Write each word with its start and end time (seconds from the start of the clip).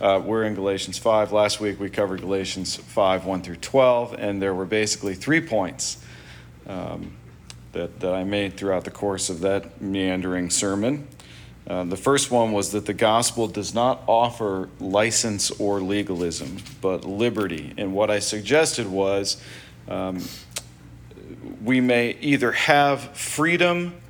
Uh, 0.00 0.18
we're 0.24 0.44
in 0.44 0.54
Galatians 0.54 0.96
5. 0.96 1.30
Last 1.30 1.60
week 1.60 1.78
we 1.78 1.90
covered 1.90 2.22
Galatians 2.22 2.74
5, 2.74 3.26
1 3.26 3.42
through 3.42 3.56
12, 3.56 4.14
and 4.18 4.40
there 4.40 4.54
were 4.54 4.64
basically 4.64 5.14
three 5.14 5.42
points 5.42 6.02
um, 6.66 7.12
that, 7.72 8.00
that 8.00 8.14
I 8.14 8.24
made 8.24 8.56
throughout 8.56 8.84
the 8.84 8.90
course 8.90 9.28
of 9.28 9.40
that 9.40 9.82
meandering 9.82 10.48
sermon. 10.48 11.06
Uh, 11.66 11.84
the 11.84 11.98
first 11.98 12.30
one 12.30 12.52
was 12.52 12.72
that 12.72 12.86
the 12.86 12.94
gospel 12.94 13.46
does 13.46 13.74
not 13.74 14.02
offer 14.06 14.70
license 14.78 15.50
or 15.60 15.82
legalism, 15.82 16.56
but 16.80 17.04
liberty. 17.04 17.74
And 17.76 17.92
what 17.92 18.10
I 18.10 18.20
suggested 18.20 18.86
was 18.86 19.36
um, 19.86 20.22
we 21.62 21.82
may 21.82 22.16
either 22.22 22.52
have 22.52 23.02
freedom 23.14 24.00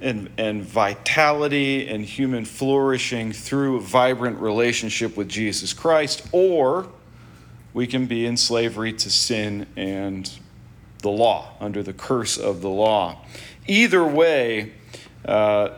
and, 0.00 0.30
and 0.38 0.62
vitality 0.62 1.88
and 1.88 2.04
human 2.04 2.44
flourishing 2.44 3.32
through 3.32 3.80
vibrant 3.80 4.38
relationship 4.38 5.16
with 5.16 5.28
Jesus 5.28 5.72
Christ, 5.72 6.26
or 6.32 6.88
we 7.74 7.86
can 7.86 8.06
be 8.06 8.26
in 8.26 8.36
slavery 8.36 8.92
to 8.94 9.10
sin 9.10 9.66
and 9.76 10.30
the 11.02 11.10
law, 11.10 11.52
under 11.60 11.82
the 11.82 11.92
curse 11.92 12.36
of 12.36 12.60
the 12.60 12.68
law. 12.68 13.24
Either 13.66 14.04
way 14.04 14.72
uh, 15.24 15.70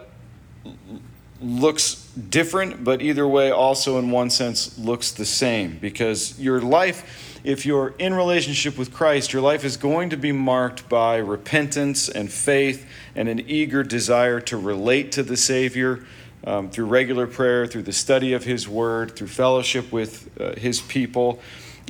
looks 1.40 2.06
different, 2.28 2.84
but 2.84 3.02
either 3.02 3.26
way 3.26 3.50
also, 3.50 3.98
in 3.98 4.10
one 4.10 4.30
sense, 4.30 4.78
looks 4.78 5.10
the 5.10 5.24
same 5.24 5.78
because 5.78 6.40
your 6.40 6.60
life 6.60 7.30
if 7.42 7.64
you're 7.64 7.94
in 7.98 8.12
relationship 8.12 8.76
with 8.76 8.92
Christ, 8.92 9.32
your 9.32 9.40
life 9.42 9.64
is 9.64 9.76
going 9.76 10.10
to 10.10 10.16
be 10.16 10.32
marked 10.32 10.88
by 10.88 11.16
repentance 11.16 12.08
and 12.08 12.30
faith 12.30 12.86
and 13.14 13.28
an 13.28 13.40
eager 13.48 13.82
desire 13.82 14.40
to 14.40 14.56
relate 14.56 15.12
to 15.12 15.22
the 15.22 15.36
Savior 15.36 16.04
um, 16.44 16.70
through 16.70 16.86
regular 16.86 17.26
prayer, 17.26 17.66
through 17.66 17.82
the 17.82 17.92
study 17.92 18.32
of 18.32 18.44
His 18.44 18.68
Word, 18.68 19.16
through 19.16 19.28
fellowship 19.28 19.92
with 19.92 20.30
uh, 20.40 20.54
His 20.58 20.80
people. 20.80 21.40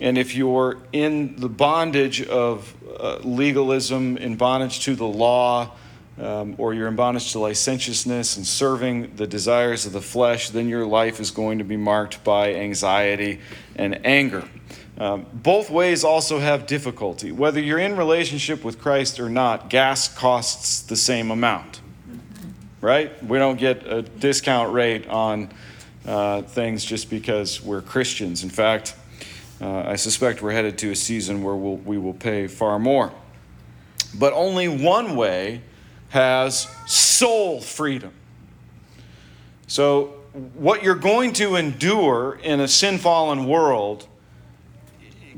And 0.01 0.17
if 0.17 0.35
you're 0.35 0.79
in 0.93 1.37
the 1.37 1.49
bondage 1.49 2.23
of 2.23 2.75
uh, 2.99 3.19
legalism, 3.23 4.17
in 4.17 4.37
bondage 4.37 4.81
to 4.85 4.95
the 4.95 5.07
law, 5.07 5.73
um, 6.19 6.55
or 6.59 6.75
you're 6.75 6.89
in 6.89 6.97
bondage 6.97 7.33
to 7.33 7.39
licentiousness 7.39 8.37
and 8.37 8.47
serving 8.47 9.17
the 9.17 9.27
desires 9.27 9.87
of 9.87 9.93
the 9.93 10.01
flesh, 10.01 10.51
then 10.51 10.69
your 10.69 10.87
life 10.87 11.21
is 11.21 11.31
going 11.31 11.59
to 11.59 11.65
be 11.65 11.77
marked 11.77 12.23
by 12.25 12.55
anxiety 12.55 13.41
and 13.77 14.05
anger. 14.05 14.47
Um, 15.01 15.25
both 15.33 15.71
ways 15.71 16.05
also 16.05 16.39
have 16.41 16.67
difficulty. 16.67 17.33
Whether 17.33 17.59
you're 17.59 17.79
in 17.79 17.97
relationship 17.97 18.63
with 18.63 18.79
Christ 18.79 19.19
or 19.19 19.31
not, 19.31 19.71
gas 19.71 20.15
costs 20.15 20.83
the 20.83 20.95
same 20.95 21.31
amount, 21.31 21.81
right? 22.83 23.11
We 23.25 23.39
don't 23.39 23.59
get 23.59 23.87
a 23.87 24.03
discount 24.03 24.75
rate 24.75 25.09
on 25.09 25.49
uh, 26.07 26.43
things 26.43 26.85
just 26.85 27.09
because 27.09 27.63
we're 27.63 27.81
Christians. 27.81 28.45
In 28.45 28.51
fact, 28.51 28.95
uh, 29.63 29.85
I 29.87 29.97
suspect 29.97 30.43
we're 30.43 30.53
headed 30.53 30.77
to 30.79 30.91
a 30.91 30.97
season 30.97 31.43
where 31.43 31.57
we'll, 31.57 31.77
we 31.77 31.97
will 31.97 32.13
pay 32.13 32.47
far 32.47 32.79
more. 32.79 33.11
But 34.19 34.35
only 34.35 34.69
one 34.69 35.17
way 35.17 35.63
has 36.11 36.69
soul 36.87 37.63
freedom. 37.63 38.13
So, 39.67 40.17
what 40.55 40.83
you're 40.83 40.95
going 40.95 41.33
to 41.35 41.57
endure 41.57 42.39
in 42.43 42.61
a 42.61 42.69
sin 42.69 42.99
fallen 42.99 43.47
world 43.47 44.07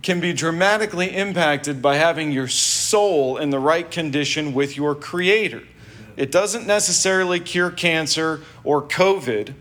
can 0.02 0.20
be 0.20 0.32
dramatically 0.32 1.14
impacted 1.14 1.80
by 1.80 1.96
having 1.96 2.32
your 2.32 2.48
soul 2.48 3.36
in 3.36 3.50
the 3.50 3.58
right 3.58 3.90
condition 3.90 4.52
with 4.52 4.76
your 4.76 4.94
Creator. 4.94 5.62
It 6.16 6.30
doesn't 6.30 6.66
necessarily 6.66 7.40
cure 7.40 7.70
cancer 7.70 8.40
or 8.64 8.82
COVID, 8.82 9.54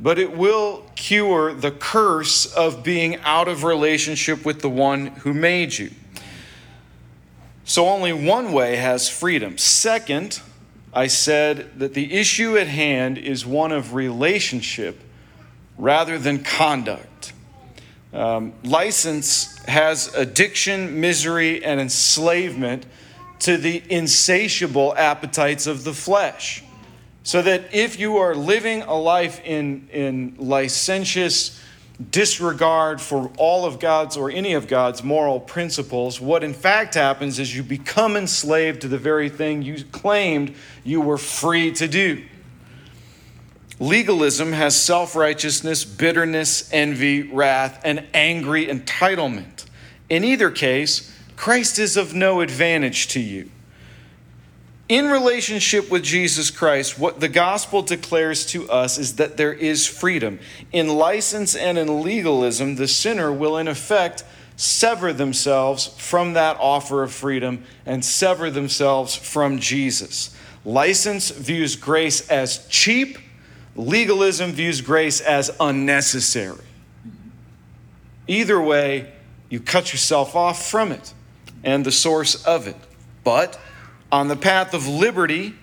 but 0.00 0.18
it 0.18 0.36
will 0.36 0.86
cure 0.96 1.52
the 1.52 1.70
curse 1.70 2.46
of 2.46 2.82
being 2.82 3.16
out 3.16 3.46
of 3.46 3.62
relationship 3.62 4.44
with 4.44 4.60
the 4.60 4.70
one 4.70 5.06
who 5.06 5.34
made 5.34 5.76
you. 5.76 5.90
So, 7.64 7.86
only 7.86 8.14
one 8.14 8.52
way 8.52 8.76
has 8.76 9.10
freedom. 9.10 9.58
Second, 9.58 10.40
I 10.94 11.06
said 11.06 11.78
that 11.78 11.92
the 11.92 12.14
issue 12.14 12.56
at 12.56 12.66
hand 12.66 13.18
is 13.18 13.44
one 13.44 13.72
of 13.72 13.92
relationship 13.92 15.00
rather 15.76 16.18
than 16.18 16.42
conduct. 16.42 17.34
Um, 18.12 18.54
license 18.64 19.57
has 19.68 20.12
addiction, 20.14 21.00
misery, 21.00 21.64
and 21.64 21.80
enslavement 21.80 22.86
to 23.40 23.56
the 23.56 23.82
insatiable 23.88 24.94
appetites 24.96 25.66
of 25.66 25.84
the 25.84 25.92
flesh. 25.92 26.64
So 27.22 27.42
that 27.42 27.74
if 27.74 28.00
you 28.00 28.16
are 28.16 28.34
living 28.34 28.82
a 28.82 28.94
life 28.94 29.40
in, 29.44 29.88
in 29.92 30.34
licentious 30.38 31.60
disregard 32.10 33.00
for 33.00 33.30
all 33.36 33.66
of 33.66 33.80
God's 33.80 34.16
or 34.16 34.30
any 34.30 34.54
of 34.54 34.68
God's 34.68 35.02
moral 35.02 35.40
principles, 35.40 36.20
what 36.20 36.44
in 36.44 36.54
fact 36.54 36.94
happens 36.94 37.38
is 37.38 37.54
you 37.54 37.62
become 37.62 38.16
enslaved 38.16 38.80
to 38.82 38.88
the 38.88 38.98
very 38.98 39.28
thing 39.28 39.62
you 39.62 39.84
claimed 39.84 40.54
you 40.84 41.00
were 41.00 41.18
free 41.18 41.72
to 41.72 41.88
do. 41.88 42.24
Legalism 43.80 44.52
has 44.52 44.80
self 44.80 45.14
righteousness, 45.14 45.84
bitterness, 45.84 46.68
envy, 46.72 47.22
wrath, 47.22 47.80
and 47.84 48.06
angry 48.12 48.66
entitlement. 48.66 49.66
In 50.08 50.24
either 50.24 50.50
case, 50.50 51.12
Christ 51.36 51.78
is 51.78 51.96
of 51.96 52.14
no 52.14 52.40
advantage 52.40 53.08
to 53.08 53.20
you. 53.20 53.50
In 54.88 55.08
relationship 55.08 55.90
with 55.90 56.02
Jesus 56.02 56.50
Christ, 56.50 56.98
what 56.98 57.20
the 57.20 57.28
gospel 57.28 57.82
declares 57.82 58.46
to 58.46 58.68
us 58.70 58.98
is 58.98 59.16
that 59.16 59.36
there 59.36 59.52
is 59.52 59.86
freedom. 59.86 60.40
In 60.72 60.88
license 60.88 61.54
and 61.54 61.76
in 61.76 62.02
legalism, 62.02 62.76
the 62.76 62.88
sinner 62.88 63.30
will, 63.30 63.58
in 63.58 63.68
effect, 63.68 64.24
sever 64.56 65.12
themselves 65.12 65.86
from 65.98 66.32
that 66.32 66.56
offer 66.58 67.02
of 67.02 67.12
freedom 67.12 67.62
and 67.86 68.04
sever 68.04 68.50
themselves 68.50 69.14
from 69.14 69.60
Jesus. 69.60 70.34
License 70.64 71.30
views 71.30 71.76
grace 71.76 72.26
as 72.28 72.66
cheap 72.68 73.18
Legalism 73.78 74.50
views 74.50 74.80
grace 74.80 75.20
as 75.20 75.52
unnecessary. 75.60 76.64
Either 78.26 78.60
way, 78.60 79.12
you 79.48 79.60
cut 79.60 79.92
yourself 79.92 80.34
off 80.34 80.68
from 80.68 80.90
it 80.90 81.14
and 81.62 81.86
the 81.86 81.92
source 81.92 82.44
of 82.44 82.66
it. 82.66 82.76
But 83.22 83.58
on 84.10 84.26
the 84.26 84.36
path 84.36 84.74
of 84.74 84.88
liberty, 84.88 85.54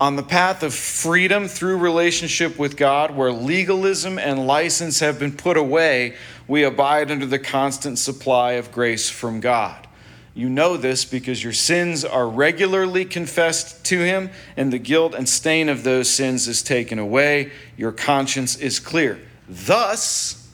on 0.00 0.16
the 0.16 0.22
path 0.22 0.62
of 0.62 0.72
freedom 0.72 1.48
through 1.48 1.76
relationship 1.76 2.58
with 2.58 2.78
God, 2.78 3.14
where 3.14 3.30
legalism 3.30 4.18
and 4.18 4.46
license 4.46 5.00
have 5.00 5.18
been 5.18 5.36
put 5.36 5.58
away, 5.58 6.16
we 6.48 6.64
abide 6.64 7.10
under 7.10 7.26
the 7.26 7.38
constant 7.38 7.98
supply 7.98 8.52
of 8.52 8.72
grace 8.72 9.10
from 9.10 9.40
God. 9.40 9.86
You 10.34 10.48
know 10.48 10.76
this 10.76 11.04
because 11.04 11.42
your 11.42 11.52
sins 11.52 12.04
are 12.04 12.28
regularly 12.28 13.04
confessed 13.04 13.84
to 13.86 13.98
him, 13.98 14.30
and 14.56 14.72
the 14.72 14.78
guilt 14.78 15.14
and 15.14 15.28
stain 15.28 15.68
of 15.68 15.82
those 15.82 16.08
sins 16.08 16.46
is 16.46 16.62
taken 16.62 16.98
away. 16.98 17.50
Your 17.76 17.92
conscience 17.92 18.56
is 18.56 18.78
clear. 18.78 19.20
Thus, 19.48 20.48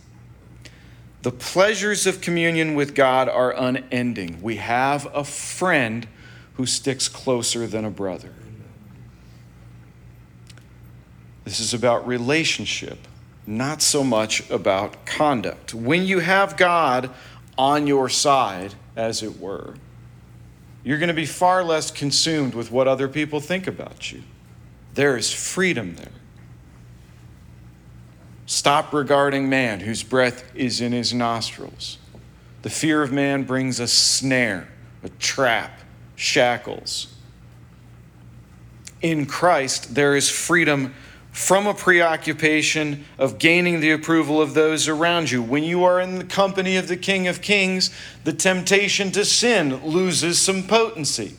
the 1.22 1.31
pleasures 1.32 2.06
of 2.06 2.20
communion 2.20 2.75
with 2.75 2.94
God 2.94 3.28
are 3.28 3.54
unending. 3.54 4.41
We 4.41 4.56
have 4.56 5.09
a 5.14 5.25
friend 5.25 6.06
who 6.54 6.64
sticks 6.64 7.08
closer 7.08 7.66
than 7.66 7.84
a 7.84 7.91
brother. 7.91 8.32
This 11.44 11.60
is 11.60 11.75
about 11.75 12.06
relationship, 12.06 12.98
not 13.47 13.82
so 13.82 14.03
much 14.03 14.48
about 14.50 15.04
conduct. 15.04 15.75
When 15.75 16.06
you 16.06 16.20
have 16.20 16.56
God 16.56 17.10
on 17.58 17.87
your 17.87 18.08
side, 18.08 18.75
as 18.96 19.22
it 19.22 19.38
were, 19.38 19.74
you're 20.82 20.98
going 20.98 21.08
to 21.08 21.14
be 21.14 21.26
far 21.26 21.62
less 21.62 21.90
consumed 21.90 22.54
with 22.54 22.70
what 22.70 22.88
other 22.88 23.08
people 23.08 23.40
think 23.40 23.66
about 23.66 24.12
you. 24.12 24.22
There 24.94 25.16
is 25.16 25.32
freedom 25.32 25.96
there. 25.96 26.12
Stop 28.46 28.92
regarding 28.92 29.48
man 29.48 29.80
whose 29.80 30.02
breath 30.02 30.44
is 30.54 30.81
in 30.81 30.93
his 30.93 31.12
nostrils. 31.12 31.98
The 32.62 32.70
fear 32.70 33.02
of 33.02 33.12
man 33.12 33.43
brings 33.43 33.81
a 33.81 33.88
snare, 33.88 34.69
a 35.02 35.08
trap, 35.08 35.81
shackles. 36.14 37.12
In 39.02 39.26
Christ, 39.26 39.94
there 39.94 40.16
is 40.16 40.31
freedom 40.31 40.94
from 41.37 41.67
a 41.67 41.75
preoccupation 41.75 43.05
of 43.19 43.38
gaining 43.38 43.81
the 43.81 43.91
approval 43.91 44.41
of 44.41 44.55
those 44.55 44.88
around 44.88 45.31
you. 45.31 45.43
When 45.43 45.62
you 45.62 45.85
are 45.85 46.00
in 46.00 46.17
the 46.17 46.25
company 46.25 46.77
of 46.77 46.88
the 46.88 46.97
King 46.97 47.29
of 47.29 47.43
Kings, 47.43 47.91
the 48.25 48.33
temptation 48.33 49.12
to 49.12 49.23
sin 49.23 49.85
loses 49.85 50.41
some 50.41 50.62
potency. 50.62 51.35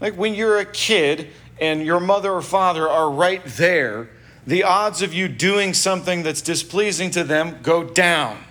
Like 0.00 0.16
when 0.16 0.34
you're 0.34 0.58
a 0.58 0.64
kid 0.64 1.28
and 1.60 1.84
your 1.84 2.00
mother 2.00 2.32
or 2.32 2.42
father 2.42 2.88
are 2.88 3.08
right 3.08 3.44
there, 3.44 4.10
the 4.44 4.64
odds 4.64 5.02
of 5.02 5.14
you 5.14 5.28
doing 5.28 5.72
something 5.72 6.24
that's 6.24 6.42
displeasing 6.42 7.12
to 7.12 7.22
them 7.22 7.58
go 7.62 7.84
down. 7.84 8.42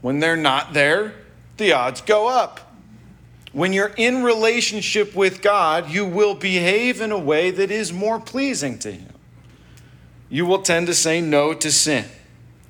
When 0.00 0.18
they're 0.18 0.36
not 0.36 0.72
there, 0.72 1.14
the 1.56 1.72
odds 1.72 2.00
go 2.00 2.26
up. 2.26 2.74
When 3.52 3.72
you're 3.72 3.94
in 3.96 4.24
relationship 4.24 5.14
with 5.14 5.40
God, 5.40 5.88
you 5.88 6.04
will 6.04 6.34
behave 6.34 7.00
in 7.00 7.12
a 7.12 7.18
way 7.18 7.52
that 7.52 7.70
is 7.70 7.92
more 7.92 8.18
pleasing 8.18 8.80
to 8.80 8.90
Him 8.90 9.12
you 10.28 10.46
will 10.46 10.62
tend 10.62 10.86
to 10.86 10.94
say 10.94 11.20
no 11.20 11.54
to 11.54 11.70
sin. 11.70 12.04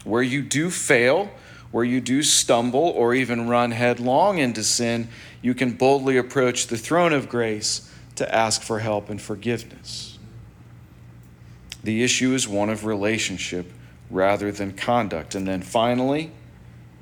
Where 0.05 0.23
you 0.23 0.43
do 0.43 0.71
fail, 0.71 1.31
where 1.71 1.85
you 1.85 2.01
do 2.01 2.23
stumble, 2.23 2.81
or 2.81 3.15
even 3.15 3.49
run 3.49 3.73
headlong 3.73 4.39
into 4.39 4.63
sin, 4.63 5.09
you 5.43 5.55
can 5.55 5.73
boldly 5.73 6.17
approach 6.17 6.67
the 6.67 6.79
throne 6.79 7.13
of 7.13 7.29
grace 7.29 7.91
to 8.17 8.35
ask 8.35 8.63
for 8.63 8.81
help 8.81 9.09
and 9.09 9.21
forgiveness. 9.21 10.19
The 11.83 12.03
issue 12.03 12.35
is 12.35 12.49
one 12.49 12.71
of 12.71 12.85
relationship 12.85 13.71
rather 14.11 14.51
than 14.51 14.73
conduct. 14.73 15.35
And 15.35 15.47
then 15.47 15.63
finally, 15.63 16.33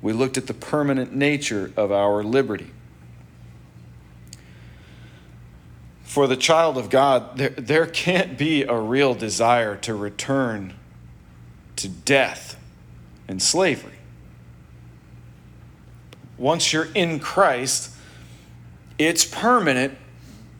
we 0.01 0.13
looked 0.13 0.37
at 0.37 0.47
the 0.47 0.53
permanent 0.53 1.13
nature 1.13 1.71
of 1.75 1.91
our 1.91 2.23
liberty. 2.23 2.71
For 6.15 6.27
the 6.27 6.37
child 6.37 6.77
of 6.77 6.89
God, 6.89 7.37
there, 7.37 7.49
there 7.49 7.85
can't 7.85 8.37
be 8.37 8.63
a 8.63 8.79
real 8.79 9.13
desire 9.15 9.75
to 9.79 9.93
return 9.93 10.73
to 11.75 11.89
death 11.89 12.57
and 13.27 13.43
slavery. 13.43 13.97
Once 16.37 16.71
you're 16.71 16.87
in 16.95 17.19
Christ, 17.19 17.93
it's 18.97 19.25
permanent, 19.25 19.97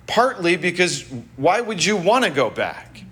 partly 0.08 0.58
because 0.58 1.06
why 1.38 1.62
would 1.62 1.86
you 1.86 1.96
want 1.96 2.26
to 2.26 2.32
go 2.32 2.50
back? 2.50 3.06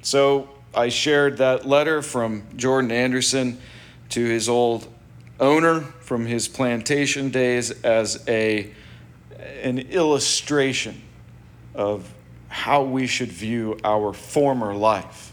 So 0.00 0.48
I 0.74 0.88
shared 0.88 1.36
that 1.36 1.66
letter 1.66 2.00
from 2.00 2.44
Jourdon 2.56 2.90
Anderson 2.90 3.60
to 4.08 4.24
his 4.24 4.48
old 4.48 4.88
owner 5.38 5.82
from 5.82 6.24
his 6.24 6.48
plantation 6.48 7.28
days 7.28 7.70
as 7.82 8.24
a, 8.26 8.72
an 9.62 9.78
illustration 9.78 11.02
of 11.76 12.12
how 12.48 12.82
we 12.82 13.06
should 13.06 13.30
view 13.30 13.78
our 13.84 14.12
former 14.12 14.74
life. 14.74 15.32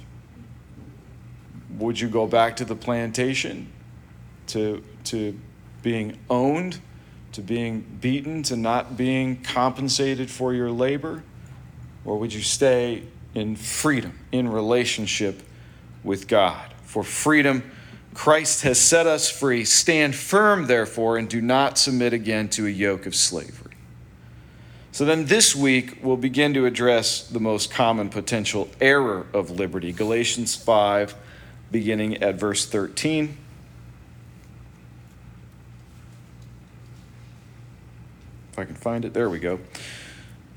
Would 1.80 2.00
you 2.00 2.10
go 2.10 2.28
back 2.28 2.58
to 2.58 2.66
the 2.66 2.76
plantation, 2.76 3.72
to, 4.48 4.84
to 5.06 5.40
being 5.82 6.20
owned, 6.30 6.80
to 7.32 7.42
being 7.42 7.82
beaten, 8.00 8.44
to 8.44 8.56
not 8.56 8.96
being 8.98 9.42
compensated 9.42 10.30
for 10.30 10.54
your 10.54 10.70
labor? 10.70 11.24
Or 12.06 12.20
would 12.20 12.34
you 12.34 12.42
stay 12.42 13.04
in 13.34 13.56
freedom, 13.56 14.20
in 14.32 14.50
relationship 14.50 15.42
with 16.04 16.28
God? 16.28 16.74
For 16.84 17.04
freedom, 17.04 17.72
Christ 18.14 18.62
has 18.64 18.80
set 18.80 19.08
us 19.08 19.30
free. 19.30 19.66
Stand 19.66 20.14
firm, 20.14 20.68
therefore, 20.68 21.18
and 21.18 21.28
do 21.28 21.42
not 21.42 21.78
submit 21.78 22.14
again 22.14 22.50
to 22.50 22.68
a 22.68 22.70
yoke 22.70 23.06
of 23.06 23.16
slavery. 23.16 23.73
So 24.94 25.06
then 25.06 25.26
this 25.26 25.56
week, 25.56 25.98
we'll 26.04 26.18
begin 26.18 26.54
to 26.54 26.68
address 26.68 27.28
the 27.28 27.40
most 27.40 27.72
common 27.72 28.10
potential 28.10 28.70
error 28.80 29.26
of 29.34 29.50
liberty. 29.50 29.92
Galatians 29.92 30.56
5, 30.56 31.16
beginning 31.72 32.22
at 32.22 32.36
verse 32.36 32.68
13. 32.68 33.36
If 38.52 38.60
I 38.60 38.66
can 38.66 38.76
find 38.76 39.04
it, 39.04 39.16
there 39.16 39.32
we 39.32 39.40
go. 39.40 39.60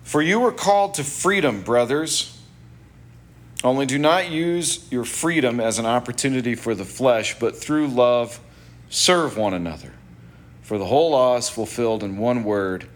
For 0.03 0.21
you 0.21 0.39
were 0.39 0.53
called 0.53 0.93
to 0.95 1.05
freedom, 1.05 1.63
brothers. 1.63 2.39
Only 3.65 3.87
do 3.87 3.97
not 3.97 4.31
use 4.31 4.87
your 4.93 5.05
freedom 5.05 5.61
as 5.61 5.79
an 5.79 5.87
opportunity 5.87 6.55
for 6.55 6.75
the 6.75 6.85
flesh, 6.85 7.39
but 7.39 7.57
through 7.57 7.89
love 7.89 8.39
serve 8.91 9.39
one 9.39 9.55
another. 9.55 9.95
For 10.61 10.77
the 10.77 10.85
whole 10.85 11.13
law 11.13 11.39
is 11.39 11.49
fulfilled 11.49 12.03
in 12.03 12.19
one 12.19 12.45
word 12.45 12.87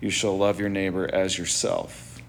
you 0.00 0.10
shall 0.10 0.36
love 0.36 0.60
your 0.60 0.68
neighbor 0.68 1.08
as 1.12 1.36
yourself. 1.38 2.20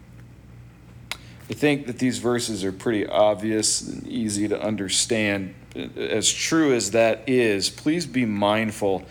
I 1.49 1.53
think 1.53 1.87
that 1.87 1.97
these 1.97 2.19
verses 2.19 2.63
are 2.63 2.71
pretty 2.71 3.07
obvious 3.07 3.81
and 3.81 4.07
easy 4.07 4.47
to 4.47 4.61
understand. 4.61 5.55
As 5.97 6.31
true 6.31 6.73
as 6.73 6.91
that 6.91 7.27
is, 7.27 7.69
please 7.69 8.05
be 8.05 8.25
mindful. 8.25 9.03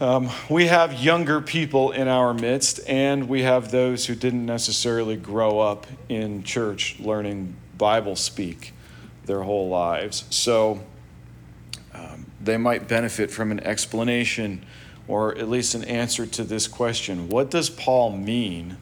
Um, 0.00 0.30
we 0.48 0.68
have 0.68 0.94
younger 0.94 1.40
people 1.40 1.90
in 1.90 2.08
our 2.08 2.32
midst, 2.32 2.80
and 2.88 3.28
we 3.28 3.42
have 3.42 3.70
those 3.70 4.06
who 4.06 4.14
didn't 4.14 4.46
necessarily 4.46 5.16
grow 5.16 5.58
up 5.58 5.86
in 6.08 6.42
church 6.42 6.98
learning 7.00 7.54
Bible 7.76 8.16
speak 8.16 8.72
their 9.26 9.42
whole 9.42 9.68
lives. 9.68 10.24
So 10.30 10.80
um, 11.92 12.26
they 12.40 12.56
might 12.56 12.88
benefit 12.88 13.30
from 13.30 13.50
an 13.50 13.60
explanation 13.60 14.64
or 15.10 15.36
at 15.36 15.48
least 15.48 15.74
an 15.74 15.82
answer 15.82 16.24
to 16.24 16.44
this 16.44 16.68
question 16.68 17.28
What 17.28 17.50
does 17.50 17.68
Paul 17.68 18.16
mean, 18.16 18.76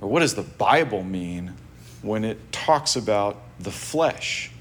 or 0.00 0.08
what 0.08 0.20
does 0.20 0.36
the 0.36 0.42
Bible 0.42 1.02
mean 1.02 1.54
when 2.02 2.24
it 2.24 2.52
talks 2.52 2.94
about 2.94 3.36
the 3.58 3.72
flesh? 3.72 4.52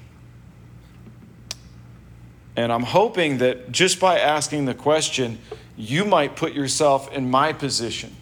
And 2.56 2.74
I'm 2.74 2.84
hoping 2.84 3.38
that 3.38 3.72
just 3.72 4.00
by 4.00 4.18
asking 4.20 4.66
the 4.66 4.74
question, 4.74 5.38
you 5.78 6.06
might 6.06 6.36
put 6.36 6.54
yourself 6.54 7.14
in 7.14 7.30
my 7.30 7.54
position 7.54 8.16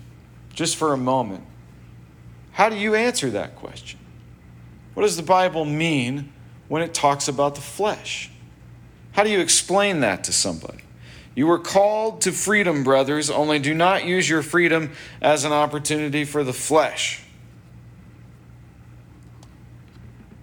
just 0.54 0.75
for 0.75 0.92
a 0.92 0.98
moment. 0.98 1.46
How 2.52 2.68
do 2.68 2.75
you 2.75 2.96
answer 2.96 3.30
that 3.30 3.56
question? 3.56 3.98
What 4.94 5.04
does 5.04 5.16
the 5.16 5.24
Bible 5.24 5.63
mean 5.63 6.34
when 6.68 6.81
it 6.81 6.94
talks 6.94 7.30
about 7.30 7.56
the 7.56 7.62
flesh? 7.62 8.30
How 9.13 9.24
do 9.24 9.30
you 9.30 9.40
explain 9.40 10.02
that 10.02 10.25
to 10.25 10.34
somebody? 10.34 10.84
You 11.38 11.45
were 11.45 11.60
called 11.60 12.22
to 12.22 12.31
freedom, 12.31 12.84
brothers, 12.84 13.30
only 13.30 13.60
do 13.60 13.75
not 13.75 14.04
use 14.04 14.28
your 14.28 14.42
freedom 14.42 14.94
as 15.22 15.44
an 15.45 15.51
opportunity 15.51 16.25
for 16.25 16.44
the 16.44 16.51
flesh. 16.51 17.22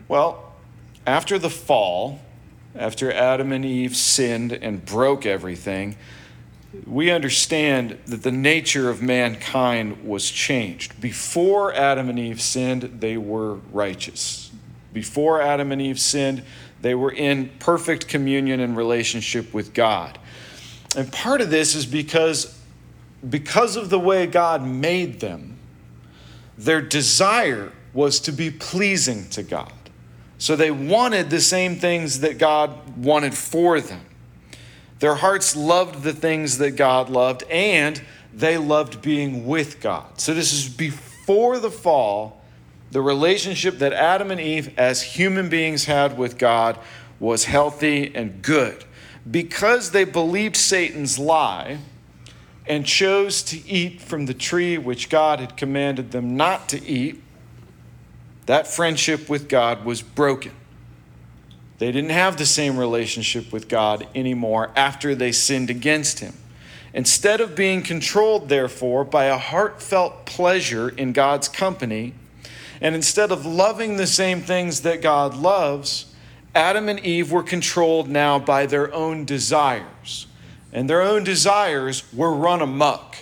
Well, 0.06 0.52
after 1.04 1.36
the 1.36 1.50
fall, 1.50 2.20
after 2.76 3.10
Adam 3.10 3.50
and 3.50 3.64
Eve 3.64 3.96
sinned 3.96 4.52
and 4.52 4.84
broke 4.84 5.26
everything, 5.26 5.96
we 6.86 7.10
understand 7.10 7.98
that 8.06 8.22
the 8.22 8.30
nature 8.30 8.88
of 8.88 9.02
mankind 9.02 10.04
was 10.04 10.30
changed. 10.30 11.00
Before 11.00 11.74
Adam 11.74 12.08
and 12.08 12.20
Eve 12.20 12.40
sinned, 12.40 13.00
they 13.00 13.16
were 13.16 13.54
righteous. 13.72 14.52
Before 14.92 15.42
Adam 15.42 15.72
and 15.72 15.82
Eve 15.82 15.98
sinned, 15.98 16.44
they 16.82 16.94
were 16.94 17.10
in 17.10 17.50
perfect 17.58 18.06
communion 18.06 18.60
and 18.60 18.76
relationship 18.76 19.52
with 19.52 19.74
God. 19.74 20.20
And 20.96 21.10
part 21.12 21.40
of 21.40 21.50
this 21.50 21.74
is 21.74 21.86
because, 21.86 22.58
because 23.28 23.76
of 23.76 23.90
the 23.90 23.98
way 23.98 24.26
God 24.26 24.64
made 24.64 25.20
them, 25.20 25.58
their 26.56 26.80
desire 26.80 27.72
was 27.92 28.20
to 28.20 28.32
be 28.32 28.50
pleasing 28.50 29.28
to 29.30 29.42
God. 29.42 29.72
So 30.38 30.56
they 30.56 30.70
wanted 30.70 31.30
the 31.30 31.40
same 31.40 31.76
things 31.76 32.20
that 32.20 32.38
God 32.38 32.96
wanted 32.96 33.34
for 33.34 33.80
them. 33.80 34.04
Their 34.98 35.16
hearts 35.16 35.56
loved 35.56 36.02
the 36.02 36.12
things 36.12 36.58
that 36.58 36.72
God 36.72 37.08
loved, 37.08 37.42
and 37.44 38.00
they 38.32 38.56
loved 38.58 39.02
being 39.02 39.46
with 39.46 39.80
God. 39.80 40.20
So 40.20 40.34
this 40.34 40.52
is 40.52 40.68
before 40.68 41.58
the 41.58 41.70
fall. 41.70 42.42
The 42.90 43.02
relationship 43.02 43.78
that 43.78 43.92
Adam 43.92 44.30
and 44.30 44.40
Eve, 44.40 44.72
as 44.78 45.02
human 45.02 45.48
beings, 45.48 45.86
had 45.86 46.16
with 46.16 46.38
God 46.38 46.78
was 47.18 47.44
healthy 47.44 48.14
and 48.14 48.40
good 48.42 48.84
because 49.30 49.90
they 49.90 50.04
believed 50.04 50.56
Satan's 50.56 51.18
lie 51.18 51.78
and 52.66 52.86
chose 52.86 53.42
to 53.44 53.68
eat 53.68 54.00
from 54.00 54.26
the 54.26 54.34
tree 54.34 54.78
which 54.78 55.08
God 55.10 55.40
had 55.40 55.56
commanded 55.56 56.10
them 56.10 56.36
not 56.36 56.68
to 56.70 56.82
eat, 56.84 57.22
that 58.46 58.66
friendship 58.66 59.28
with 59.28 59.48
God 59.48 59.84
was 59.84 60.02
broken. 60.02 60.52
They 61.78 61.90
didn't 61.90 62.10
have 62.10 62.36
the 62.36 62.46
same 62.46 62.78
relationship 62.78 63.52
with 63.52 63.68
God 63.68 64.06
anymore 64.14 64.70
after 64.76 65.14
they 65.14 65.32
sinned 65.32 65.70
against 65.70 66.20
Him. 66.20 66.34
Instead 66.92 67.40
of 67.40 67.56
being 67.56 67.82
controlled, 67.82 68.48
therefore, 68.48 69.04
by 69.04 69.24
a 69.24 69.38
heartfelt 69.38 70.26
pleasure 70.26 70.90
in 70.90 71.12
God's 71.12 71.48
company, 71.48 72.14
and 72.80 72.94
instead 72.94 73.32
of 73.32 73.44
loving 73.44 73.96
the 73.96 74.06
same 74.06 74.40
things 74.40 74.82
that 74.82 75.02
God 75.02 75.34
loves, 75.34 76.13
Adam 76.54 76.88
and 76.88 77.00
Eve 77.00 77.32
were 77.32 77.42
controlled 77.42 78.08
now 78.08 78.38
by 78.38 78.66
their 78.66 78.92
own 78.94 79.24
desires, 79.24 80.26
and 80.72 80.88
their 80.88 81.02
own 81.02 81.24
desires 81.24 82.04
were 82.12 82.32
run 82.32 82.62
amok. 82.62 83.16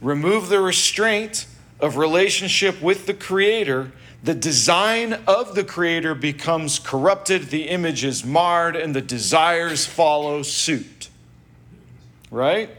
Remove 0.00 0.48
the 0.48 0.60
restraint 0.60 1.46
of 1.78 1.96
relationship 1.96 2.82
with 2.82 3.06
the 3.06 3.14
Creator, 3.14 3.92
the 4.22 4.34
design 4.34 5.12
of 5.28 5.54
the 5.54 5.62
Creator 5.62 6.14
becomes 6.16 6.78
corrupted, 6.78 7.50
the 7.50 7.68
image 7.68 8.02
is 8.02 8.24
marred, 8.24 8.74
and 8.74 8.94
the 8.94 9.00
desires 9.00 9.86
follow 9.86 10.42
suit. 10.42 11.08
Right? 12.30 12.70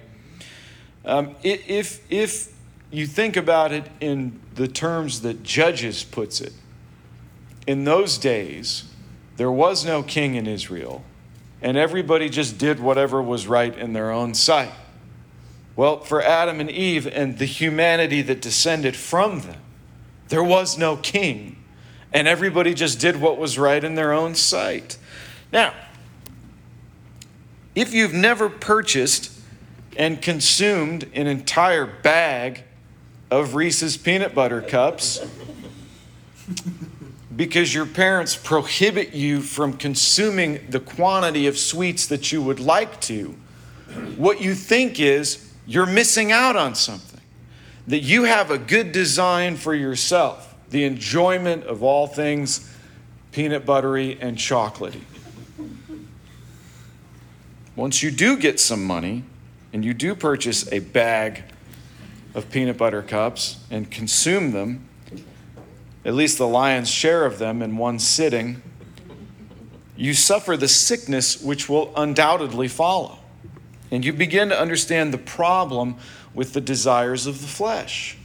Um, 1.05 1.35
if, 1.43 2.01
if 2.11 2.53
you 2.91 3.07
think 3.07 3.37
about 3.37 3.71
it 3.71 3.89
in 4.01 4.39
the 4.55 4.67
terms 4.67 5.21
that 5.21 5.43
Judges 5.43 6.03
puts 6.03 6.41
it, 6.41 6.51
in 7.65 7.85
those 7.85 8.17
days, 8.17 8.83
there 9.37 9.51
was 9.51 9.85
no 9.85 10.03
king 10.03 10.35
in 10.35 10.47
Israel, 10.47 11.03
and 11.61 11.77
everybody 11.77 12.29
just 12.29 12.57
did 12.57 12.79
whatever 12.79 13.21
was 13.21 13.47
right 13.47 13.75
in 13.77 13.93
their 13.93 14.11
own 14.11 14.33
sight. 14.33 14.73
Well, 15.75 15.99
for 15.99 16.21
Adam 16.23 16.59
and 16.59 16.71
Eve 16.71 17.07
and 17.07 17.37
the 17.37 17.45
humanity 17.45 18.23
that 18.23 18.41
descended 18.41 18.95
from 18.95 19.41
them, 19.41 19.61
there 20.29 20.43
was 20.43 20.77
no 20.77 20.97
king, 20.97 21.63
and 22.11 22.27
everybody 22.27 22.73
just 22.73 22.99
did 22.99 23.21
what 23.21 23.37
was 23.37 23.59
right 23.59 23.83
in 23.83 23.93
their 23.95 24.11
own 24.11 24.33
sight. 24.33 24.97
Now, 25.53 25.73
if 27.75 27.93
you've 27.93 28.13
never 28.13 28.49
purchased 28.49 29.31
and 29.95 30.19
consumed 30.19 31.07
an 31.13 31.27
entire 31.27 31.85
bag 31.85 32.63
of 33.29 33.53
Reese's 33.53 33.97
peanut 33.97 34.33
butter 34.33 34.61
cups 34.61 35.19
because 37.35 37.73
your 37.73 37.85
parents 37.85 38.35
prohibit 38.35 39.13
you 39.13 39.41
from 39.41 39.73
consuming 39.73 40.59
the 40.69 40.79
quantity 40.79 41.47
of 41.47 41.57
sweets 41.57 42.07
that 42.07 42.31
you 42.31 42.41
would 42.41 42.59
like 42.59 42.99
to, 43.01 43.35
what 44.17 44.41
you 44.41 44.55
think 44.55 44.99
is 44.99 45.51
you're 45.65 45.85
missing 45.85 46.31
out 46.31 46.55
on 46.55 46.73
something. 46.75 47.21
That 47.87 47.99
you 47.99 48.23
have 48.23 48.51
a 48.51 48.57
good 48.57 48.91
design 48.91 49.55
for 49.55 49.73
yourself, 49.73 50.55
the 50.69 50.83
enjoyment 50.83 51.63
of 51.65 51.83
all 51.83 52.07
things 52.07 52.73
peanut 53.31 53.65
buttery 53.65 54.17
and 54.19 54.37
chocolatey. 54.37 55.01
Once 57.75 58.01
you 58.01 58.09
do 58.09 58.35
get 58.35 58.59
some 58.59 58.83
money 58.83 59.23
and 59.71 59.85
you 59.85 59.93
do 59.93 60.15
purchase 60.15 60.69
a 60.71 60.79
bag 60.79 61.43
of 62.33 62.49
peanut 62.49 62.77
butter 62.77 63.03
cups 63.03 63.63
and 63.69 63.91
consume 63.91 64.51
them, 64.51 64.87
at 66.07 66.13
least 66.13 66.37
the 66.37 66.47
lion's 66.47 66.89
share 66.89 67.25
of 67.25 67.37
them 67.37 67.61
in 67.61 67.75
one 67.75 67.99
sitting, 67.99 68.61
you 69.97 70.13
suffer 70.13 70.55
the 70.55 70.69
sickness 70.69 71.41
which 71.41 71.67
will 71.67 71.91
undoubtedly 71.97 72.69
follow. 72.69 73.19
And 73.91 74.05
you 74.05 74.13
begin 74.13 74.47
to 74.49 74.59
understand 74.59 75.13
the 75.13 75.17
problem 75.17 75.97
with 76.33 76.53
the 76.53 76.61
desires 76.61 77.27
of 77.27 77.41
the 77.41 77.47
flesh. 77.47 78.17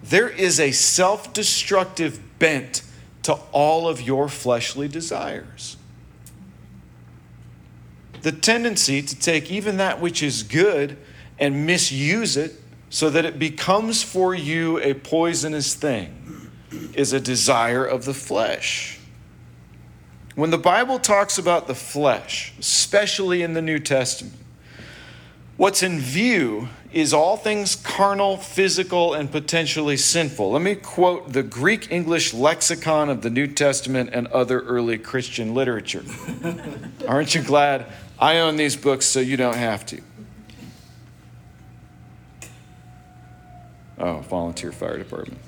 There 0.00 0.28
is 0.28 0.60
a 0.60 0.70
self 0.70 1.32
destructive 1.32 2.20
bent 2.38 2.82
to 3.24 3.34
all 3.50 3.88
of 3.88 4.00
your 4.00 4.28
fleshly 4.28 4.86
desires. 4.86 5.76
The 8.22 8.32
tendency 8.32 9.02
to 9.02 9.18
take 9.18 9.50
even 9.50 9.78
that 9.78 10.00
which 10.00 10.22
is 10.22 10.44
good 10.44 10.96
and 11.40 11.66
misuse 11.66 12.36
it 12.36 12.60
so 12.90 13.10
that 13.10 13.24
it 13.24 13.40
becomes 13.40 14.04
for 14.04 14.36
you 14.36 14.78
a 14.78 14.94
poisonous 14.94 15.74
thing 15.74 16.23
is 16.94 17.12
a 17.12 17.20
desire 17.20 17.84
of 17.84 18.04
the 18.04 18.14
flesh. 18.14 18.98
When 20.34 20.50
the 20.50 20.58
Bible 20.58 20.98
talks 20.98 21.38
about 21.38 21.66
the 21.68 21.74
flesh, 21.74 22.52
especially 22.58 23.42
in 23.42 23.54
the 23.54 23.62
New 23.62 23.78
Testament, 23.78 24.34
what's 25.56 25.82
in 25.82 26.00
view 26.00 26.68
is 26.92 27.12
all 27.12 27.36
things 27.36 27.76
carnal, 27.76 28.36
physical, 28.36 29.14
and 29.14 29.30
potentially 29.30 29.96
sinful. 29.96 30.52
Let 30.52 30.62
me 30.62 30.74
quote 30.76 31.32
the 31.32 31.42
Greek 31.42 31.90
English 31.90 32.32
lexicon 32.32 33.10
of 33.10 33.22
the 33.22 33.30
New 33.30 33.48
Testament 33.48 34.10
and 34.12 34.26
other 34.28 34.60
early 34.60 34.98
Christian 34.98 35.54
literature. 35.54 36.04
Aren't 37.08 37.34
you 37.34 37.42
glad 37.42 37.86
I 38.18 38.38
own 38.38 38.56
these 38.56 38.76
books 38.76 39.06
so 39.06 39.20
you 39.20 39.36
don't 39.36 39.56
have 39.56 39.84
to? 39.86 40.00
Oh, 43.98 44.18
volunteer 44.18 44.72
fire 44.72 44.98
department. 44.98 45.40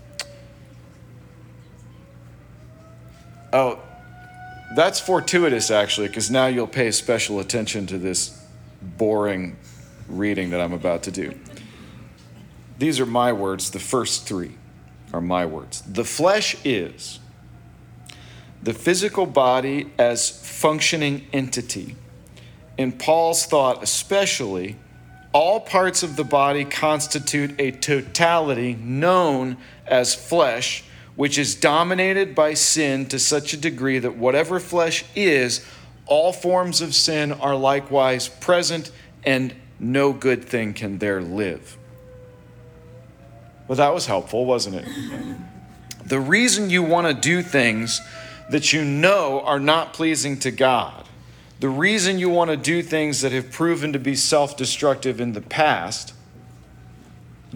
Oh, 3.56 3.78
that's 4.74 5.00
fortuitous 5.00 5.70
actually, 5.70 6.08
because 6.08 6.30
now 6.30 6.46
you'll 6.46 6.66
pay 6.66 6.90
special 6.90 7.40
attention 7.40 7.86
to 7.86 7.96
this 7.96 8.38
boring 8.82 9.56
reading 10.08 10.50
that 10.50 10.60
I'm 10.60 10.74
about 10.74 11.04
to 11.04 11.10
do. 11.10 11.32
These 12.78 13.00
are 13.00 13.06
my 13.06 13.32
words. 13.32 13.70
The 13.70 13.78
first 13.78 14.28
three 14.28 14.56
are 15.10 15.22
my 15.22 15.46
words. 15.46 15.80
The 15.80 16.04
flesh 16.04 16.54
is 16.66 17.18
the 18.62 18.74
physical 18.74 19.24
body 19.24 19.90
as 19.96 20.28
functioning 20.28 21.26
entity. 21.32 21.96
In 22.76 22.92
Paul's 22.92 23.46
thought, 23.46 23.82
especially, 23.82 24.76
all 25.32 25.60
parts 25.60 26.02
of 26.02 26.16
the 26.16 26.24
body 26.24 26.66
constitute 26.66 27.58
a 27.58 27.70
totality 27.70 28.74
known 28.74 29.56
as 29.86 30.14
flesh, 30.14 30.84
which 31.16 31.38
is 31.38 31.54
dominated 31.54 32.34
by 32.34 32.54
sin 32.54 33.06
to 33.06 33.18
such 33.18 33.52
a 33.52 33.56
degree 33.56 33.98
that 33.98 34.16
whatever 34.16 34.60
flesh 34.60 35.04
is, 35.14 35.66
all 36.06 36.32
forms 36.32 36.80
of 36.80 36.94
sin 36.94 37.32
are 37.32 37.56
likewise 37.56 38.28
present, 38.28 38.90
and 39.24 39.54
no 39.80 40.12
good 40.12 40.44
thing 40.44 40.72
can 40.72 40.98
there 40.98 41.20
live. 41.20 41.76
Well, 43.66 43.76
that 43.76 43.92
was 43.92 44.06
helpful, 44.06 44.44
wasn't 44.44 44.76
it? 44.76 44.88
The 46.06 46.20
reason 46.20 46.70
you 46.70 46.84
want 46.84 47.08
to 47.08 47.14
do 47.14 47.42
things 47.42 48.00
that 48.50 48.72
you 48.72 48.84
know 48.84 49.40
are 49.40 49.58
not 49.58 49.92
pleasing 49.92 50.38
to 50.38 50.52
God 50.52 51.06
the 51.58 51.68
reason 51.68 52.18
you 52.18 52.28
want 52.28 52.50
to 52.50 52.56
do 52.56 52.82
things 52.82 53.22
that 53.22 53.32
have 53.32 53.50
proven 53.50 53.92
to 53.94 53.98
be 53.98 54.14
self 54.14 54.56
destructive 54.56 55.20
in 55.20 55.32
the 55.32 55.40
past, 55.40 56.12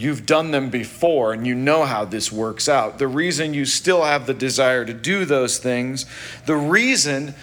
you've 0.03 0.27
done 0.27 0.51
them 0.51 0.71
before 0.71 1.33
and 1.33 1.47
you 1.47 1.55
know 1.55 1.85
how 1.85 2.05
this 2.05 2.33
works 2.33 2.69
out. 2.69 2.99
The 2.99 3.09
reason 3.09 3.55
you 3.55 3.65
still 3.65 4.05
have 4.05 4.27
the 4.27 4.35
desire 4.35 4.85
to 4.85 4.95
do 4.95 5.25
those 5.25 5.59
things, 5.59 6.07
the 6.47 6.57
reason 6.57 7.35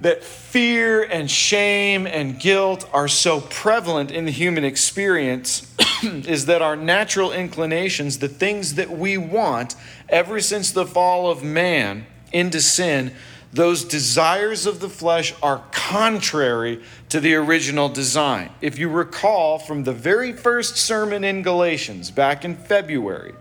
that 0.00 0.24
fear 0.24 1.02
and 1.02 1.30
shame 1.30 2.06
and 2.06 2.38
guilt 2.38 2.88
are 2.92 3.08
so 3.08 3.40
prevalent 3.40 4.10
in 4.10 4.24
the 4.24 4.32
human 4.32 4.64
experience 4.64 5.72
is 6.02 6.46
that 6.46 6.60
our 6.60 6.76
natural 6.76 7.32
inclinations, 7.32 8.18
the 8.18 8.28
things 8.28 8.74
that 8.74 8.90
we 8.90 9.16
want 9.16 9.76
ever 10.08 10.40
since 10.40 10.72
the 10.72 10.84
fall 10.84 11.30
of 11.30 11.44
man 11.44 12.04
into 12.32 12.60
sin, 12.60 13.14
those 13.52 13.84
desires 13.84 14.64
of 14.64 14.80
the 14.80 14.88
flesh 14.88 15.34
are 15.42 15.62
contrary 15.72 16.82
to 17.10 17.20
the 17.20 17.34
original 17.34 17.88
design. 17.88 18.50
If 18.62 18.78
you 18.78 18.88
recall 18.88 19.58
from 19.58 19.84
the 19.84 19.92
very 19.92 20.32
first 20.32 20.76
sermon 20.76 21.22
in 21.22 21.42
Galatians 21.42 22.10
back 22.10 22.46
in 22.46 22.56
February, 22.56 23.34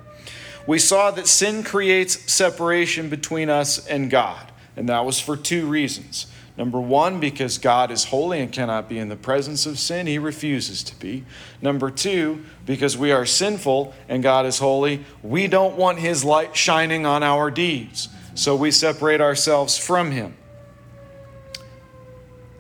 we 0.68 0.80
saw 0.80 1.12
that 1.12 1.28
sin 1.28 1.64
creates 1.64 2.32
separation 2.32 3.10
between 3.10 3.50
us 3.50 3.88
and 3.88 4.10
God, 4.10 4.52
and 4.76 4.90
that 4.90 5.06
was 5.06 5.20
for 5.20 5.38
two 5.38 5.66
reasons. 5.66 6.28
Number 6.58 6.80
one, 6.80 7.22
because 7.22 7.58
God 7.58 7.90
is 7.90 8.04
holy 8.04 8.42
and 8.42 8.52
cannot 8.52 8.90
be 8.90 9.00
in 9.00 9.08
the 9.08 9.16
presence 9.16 9.66
of 9.66 9.80
sin, 9.80 10.06
he 10.06 10.20
refuses 10.20 10.84
to 10.84 10.96
be. 11.00 11.24
Number 11.62 11.90
two, 11.90 12.44
because 12.66 12.98
we 12.98 13.14
are 13.14 13.26
sinful 13.26 13.94
and 14.10 14.22
God 14.22 14.46
is 14.46 14.60
holy, 14.60 15.06
we 15.24 15.48
don't 15.48 15.78
want 15.78 16.00
his 16.00 16.26
light 16.26 16.56
shining 16.56 17.06
on 17.06 17.24
our 17.24 17.50
deeds 17.50 18.10
so 18.42 18.56
we 18.56 18.72
separate 18.72 19.22
ourselves 19.22 19.78
from 19.78 20.10
him. 20.10 20.36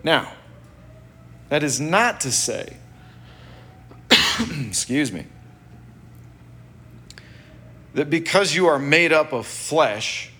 Now, 0.03 0.31
that 1.49 1.63
is 1.63 1.81
not 1.81 2.19
to 2.19 2.31
say, 2.31 2.77
excuse 4.67 5.11
me, 5.11 5.25
that 7.95 8.11
because 8.11 8.53
you 8.53 8.67
are 8.67 8.77
made 8.77 9.11
up 9.11 9.33
of 9.33 9.47
flesh, 9.47 10.31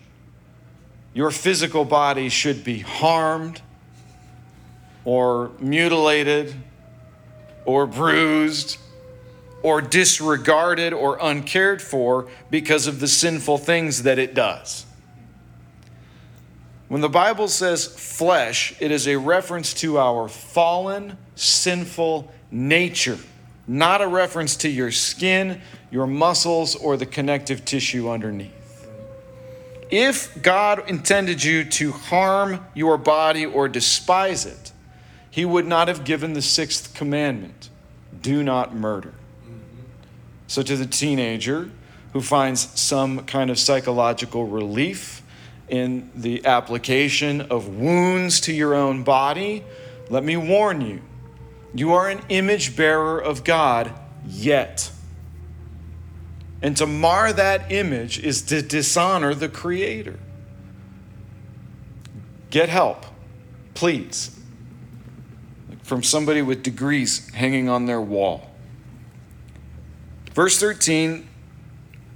your 1.16 1.32
physical 1.32 1.86
body 1.86 2.30
should 2.30 2.64
be 2.64 2.78
harmed 2.78 3.62
or 5.06 5.50
mutilated 5.58 6.54
or 7.66 7.88
bruised 7.88 8.78
or 9.64 9.82
disregarded 9.82 10.94
or 10.94 11.18
uncared 11.20 11.82
for 11.82 12.30
because 12.52 12.86
of 12.86 13.00
the 13.00 13.08
sinful 13.08 13.58
things 13.58 14.04
that 14.04 14.20
it 14.20 14.36
does. 14.36 14.86
When 16.92 17.00
the 17.00 17.08
Bible 17.08 17.48
says 17.48 17.88
flesh, 17.88 18.76
it 18.82 18.92
is 18.92 19.08
a 19.08 19.16
reference 19.16 19.74
to 19.76 19.98
our 19.98 20.28
fallen, 20.28 21.18
sinful 21.36 22.30
nature, 22.52 23.18
not 23.66 24.02
a 24.02 24.08
reference 24.08 24.58
to 24.58 24.70
your 24.70 24.92
skin, 24.92 25.62
your 25.90 26.06
muscles, 26.06 26.76
or 26.76 26.98
the 26.98 27.06
connective 27.06 27.64
tissue 27.64 28.10
underneath. 28.10 28.90
If 29.90 30.42
God 30.42 30.90
intended 30.90 31.42
you 31.42 31.64
to 31.64 31.94
harm 31.94 32.66
your 32.74 32.98
body 32.98 33.46
or 33.46 33.70
despise 33.70 34.46
it, 34.46 34.74
He 35.30 35.46
would 35.46 35.66
not 35.66 35.88
have 35.88 36.04
given 36.04 36.34
the 36.34 36.42
sixth 36.42 36.94
commandment 36.94 37.70
do 38.22 38.44
not 38.44 38.76
murder. 38.76 39.14
So, 40.48 40.62
to 40.62 40.76
the 40.76 40.88
teenager 40.88 41.72
who 42.12 42.20
finds 42.20 42.78
some 42.78 43.24
kind 43.24 43.50
of 43.50 43.58
psychological 43.58 44.46
relief, 44.46 45.21
in 45.72 46.12
the 46.14 46.46
application 46.46 47.42
of 47.42 47.68
wounds 47.70 48.42
to 48.42 48.54
your 48.54 48.76
own 48.76 49.04
body, 49.04 49.64
let 50.10 50.24
me 50.24 50.38
warn 50.38 50.82
you 50.82 51.02
you 51.74 51.94
are 51.94 52.10
an 52.10 52.20
image 52.28 52.76
bearer 52.76 53.18
of 53.18 53.46
God 53.46 53.94
yet. 54.26 54.92
And 56.62 56.76
to 56.76 56.86
mar 56.86 57.32
that 57.32 57.72
image 57.72 58.20
is 58.20 58.42
to 58.44 58.62
dishonor 58.62 59.34
the 59.34 59.48
Creator. 59.48 60.20
Get 62.50 62.68
help, 62.68 63.06
please, 63.74 64.38
from 65.82 66.04
somebody 66.04 66.42
with 66.42 66.62
degrees 66.62 67.30
hanging 67.34 67.70
on 67.70 67.86
their 67.86 68.02
wall. 68.02 68.52
Verse 70.34 70.60
13 70.60 71.26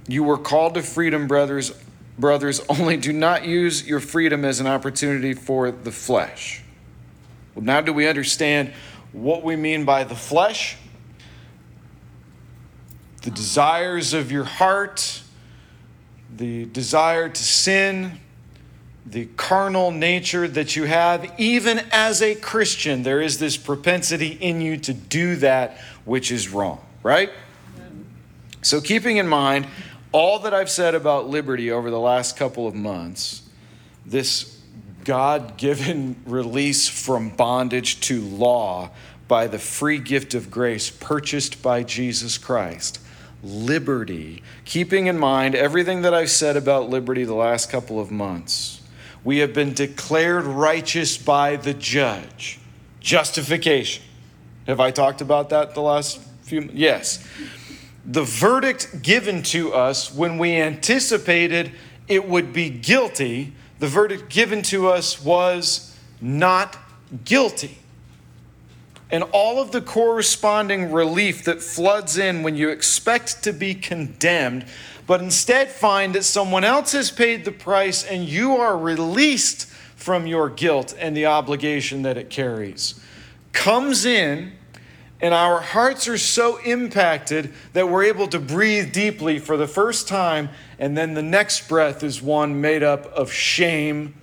You 0.06 0.22
were 0.22 0.36
called 0.36 0.74
to 0.74 0.82
freedom, 0.82 1.26
brothers 1.26 1.72
brothers, 2.18 2.60
only 2.68 2.96
do 2.96 3.12
not 3.12 3.44
use 3.44 3.86
your 3.86 4.00
freedom 4.00 4.44
as 4.44 4.60
an 4.60 4.66
opportunity 4.66 5.34
for 5.34 5.70
the 5.70 5.92
flesh. 5.92 6.62
Well, 7.54 7.64
now 7.64 7.80
do 7.80 7.92
we 7.92 8.06
understand 8.06 8.72
what 9.12 9.42
we 9.42 9.56
mean 9.56 9.84
by 9.84 10.04
the 10.04 10.14
flesh, 10.14 10.76
the 13.22 13.30
desires 13.30 14.12
of 14.12 14.30
your 14.30 14.44
heart, 14.44 15.22
the 16.36 16.66
desire 16.66 17.28
to 17.28 17.42
sin, 17.42 18.20
the 19.06 19.26
carnal 19.36 19.90
nature 19.90 20.48
that 20.48 20.76
you 20.76 20.84
have, 20.84 21.32
even 21.38 21.80
as 21.92 22.20
a 22.20 22.34
Christian, 22.34 23.04
there 23.04 23.22
is 23.22 23.38
this 23.38 23.56
propensity 23.56 24.32
in 24.40 24.60
you 24.60 24.76
to 24.78 24.92
do 24.92 25.36
that 25.36 25.78
which 26.04 26.32
is 26.32 26.48
wrong, 26.48 26.80
right? 27.02 27.30
So, 28.62 28.80
keeping 28.80 29.16
in 29.18 29.28
mind 29.28 29.68
all 30.12 30.38
that 30.40 30.54
I've 30.54 30.70
said 30.70 30.94
about 30.94 31.28
liberty 31.28 31.70
over 31.70 31.90
the 31.90 32.00
last 32.00 32.36
couple 32.36 32.66
of 32.66 32.74
months, 32.74 33.42
this 34.04 34.60
God 35.04 35.56
given 35.56 36.16
release 36.26 36.88
from 36.88 37.30
bondage 37.30 38.00
to 38.02 38.20
law 38.20 38.90
by 39.28 39.46
the 39.46 39.58
free 39.58 39.98
gift 39.98 40.34
of 40.34 40.50
grace 40.50 40.88
purchased 40.90 41.62
by 41.62 41.82
Jesus 41.82 42.38
Christ, 42.38 43.00
liberty, 43.42 44.42
keeping 44.64 45.06
in 45.06 45.18
mind 45.18 45.54
everything 45.54 46.02
that 46.02 46.14
I've 46.14 46.30
said 46.30 46.56
about 46.56 46.88
liberty 46.88 47.24
the 47.24 47.34
last 47.34 47.70
couple 47.70 47.98
of 48.00 48.10
months 48.10 48.76
we 49.26 49.38
have 49.38 49.52
been 49.52 49.74
declared 49.74 50.44
righteous 50.44 51.18
by 51.18 51.56
the 51.56 51.74
judge. 51.74 52.60
Justification. 53.00 54.04
Have 54.68 54.78
I 54.78 54.92
talked 54.92 55.20
about 55.20 55.50
that 55.50 55.74
the 55.74 55.82
last 55.82 56.20
few? 56.42 56.70
Yes. 56.72 57.26
The 58.06 58.22
verdict 58.22 59.02
given 59.02 59.42
to 59.44 59.74
us 59.74 60.14
when 60.14 60.38
we 60.38 60.56
anticipated 60.56 61.72
it 62.08 62.28
would 62.28 62.52
be 62.52 62.70
guilty, 62.70 63.52
the 63.80 63.88
verdict 63.88 64.28
given 64.30 64.62
to 64.62 64.88
us 64.88 65.22
was 65.22 65.98
not 66.20 66.78
guilty. 67.24 67.78
And 69.10 69.24
all 69.32 69.60
of 69.60 69.72
the 69.72 69.80
corresponding 69.80 70.92
relief 70.92 71.44
that 71.44 71.60
floods 71.60 72.16
in 72.16 72.42
when 72.42 72.56
you 72.56 72.70
expect 72.70 73.42
to 73.44 73.52
be 73.52 73.74
condemned 73.74 74.66
but 75.06 75.20
instead 75.20 75.70
find 75.70 76.14
that 76.14 76.24
someone 76.24 76.64
else 76.64 76.92
has 76.92 77.10
paid 77.10 77.44
the 77.44 77.52
price 77.52 78.04
and 78.04 78.28
you 78.28 78.56
are 78.56 78.76
released 78.76 79.66
from 79.94 80.26
your 80.26 80.50
guilt 80.50 80.94
and 80.98 81.16
the 81.16 81.26
obligation 81.26 82.02
that 82.02 82.16
it 82.16 82.28
carries. 82.28 83.00
Comes 83.52 84.04
in, 84.04 84.52
and 85.20 85.32
our 85.32 85.60
hearts 85.60 86.08
are 86.08 86.18
so 86.18 86.58
impacted 86.58 87.52
that 87.72 87.88
we're 87.88 88.04
able 88.04 88.28
to 88.28 88.38
breathe 88.38 88.92
deeply 88.92 89.38
for 89.38 89.56
the 89.56 89.66
first 89.66 90.08
time, 90.08 90.50
and 90.78 90.96
then 90.96 91.14
the 91.14 91.22
next 91.22 91.68
breath 91.68 92.02
is 92.02 92.20
one 92.20 92.60
made 92.60 92.82
up 92.82 93.06
of 93.06 93.32
shame 93.32 94.14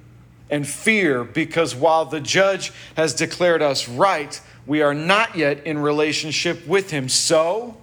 and 0.51 0.67
fear 0.67 1.23
because 1.23 1.73
while 1.73 2.05
the 2.05 2.19
judge 2.19 2.71
has 2.95 3.13
declared 3.15 3.61
us 3.61 3.89
right, 3.89 4.39
we 4.67 4.81
are 4.81 4.93
not 4.93 5.35
yet 5.35 5.65
in 5.65 5.79
relationship 5.79 6.65
with 6.67 6.91
him. 6.91 7.09
So, 7.09 7.77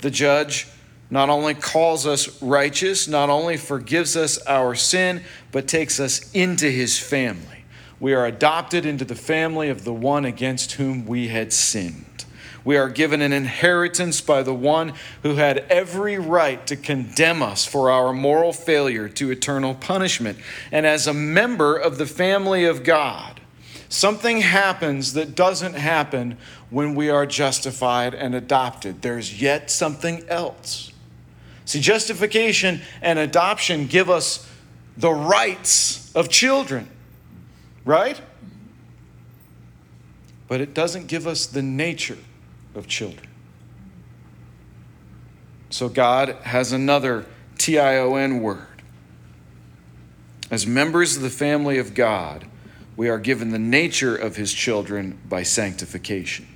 the 0.00 0.10
judge 0.10 0.68
not 1.10 1.30
only 1.30 1.54
calls 1.54 2.06
us 2.06 2.42
righteous, 2.42 3.08
not 3.08 3.30
only 3.30 3.56
forgives 3.56 4.16
us 4.16 4.44
our 4.46 4.74
sin, 4.74 5.22
but 5.52 5.68
takes 5.68 6.00
us 6.00 6.30
into 6.32 6.70
his 6.70 6.98
family. 6.98 7.64
We 7.98 8.14
are 8.14 8.26
adopted 8.26 8.84
into 8.84 9.04
the 9.04 9.14
family 9.14 9.68
of 9.68 9.84
the 9.84 9.92
one 9.92 10.24
against 10.24 10.72
whom 10.72 11.06
we 11.06 11.28
had 11.28 11.52
sinned. 11.52 12.21
We 12.64 12.76
are 12.76 12.88
given 12.88 13.20
an 13.20 13.32
inheritance 13.32 14.20
by 14.20 14.42
the 14.42 14.54
one 14.54 14.94
who 15.22 15.34
had 15.34 15.58
every 15.68 16.18
right 16.18 16.64
to 16.68 16.76
condemn 16.76 17.42
us 17.42 17.64
for 17.64 17.90
our 17.90 18.12
moral 18.12 18.52
failure 18.52 19.08
to 19.08 19.30
eternal 19.30 19.74
punishment. 19.74 20.38
And 20.70 20.86
as 20.86 21.06
a 21.06 21.14
member 21.14 21.76
of 21.76 21.98
the 21.98 22.06
family 22.06 22.64
of 22.64 22.84
God, 22.84 23.40
something 23.88 24.40
happens 24.40 25.14
that 25.14 25.34
doesn't 25.34 25.74
happen 25.74 26.36
when 26.70 26.94
we 26.94 27.10
are 27.10 27.26
justified 27.26 28.14
and 28.14 28.34
adopted. 28.34 29.02
There's 29.02 29.42
yet 29.42 29.70
something 29.70 30.24
else. 30.28 30.92
See, 31.64 31.80
justification 31.80 32.80
and 33.00 33.18
adoption 33.18 33.86
give 33.86 34.08
us 34.08 34.48
the 34.96 35.10
rights 35.10 36.14
of 36.14 36.28
children, 36.28 36.88
right? 37.84 38.20
But 40.46 40.60
it 40.60 40.74
doesn't 40.74 41.06
give 41.08 41.26
us 41.26 41.46
the 41.46 41.62
nature 41.62 42.18
of 42.74 42.86
children. 42.86 43.28
So 45.70 45.88
God 45.88 46.36
has 46.42 46.72
another 46.72 47.26
T 47.58 47.78
I 47.78 47.96
O 47.98 48.16
N 48.16 48.40
word. 48.40 48.66
As 50.50 50.66
members 50.66 51.16
of 51.16 51.22
the 51.22 51.30
family 51.30 51.78
of 51.78 51.94
God, 51.94 52.46
we 52.96 53.08
are 53.08 53.18
given 53.18 53.50
the 53.50 53.58
nature 53.58 54.14
of 54.14 54.36
his 54.36 54.52
children 54.52 55.18
by 55.26 55.42
sanctification. 55.42 56.46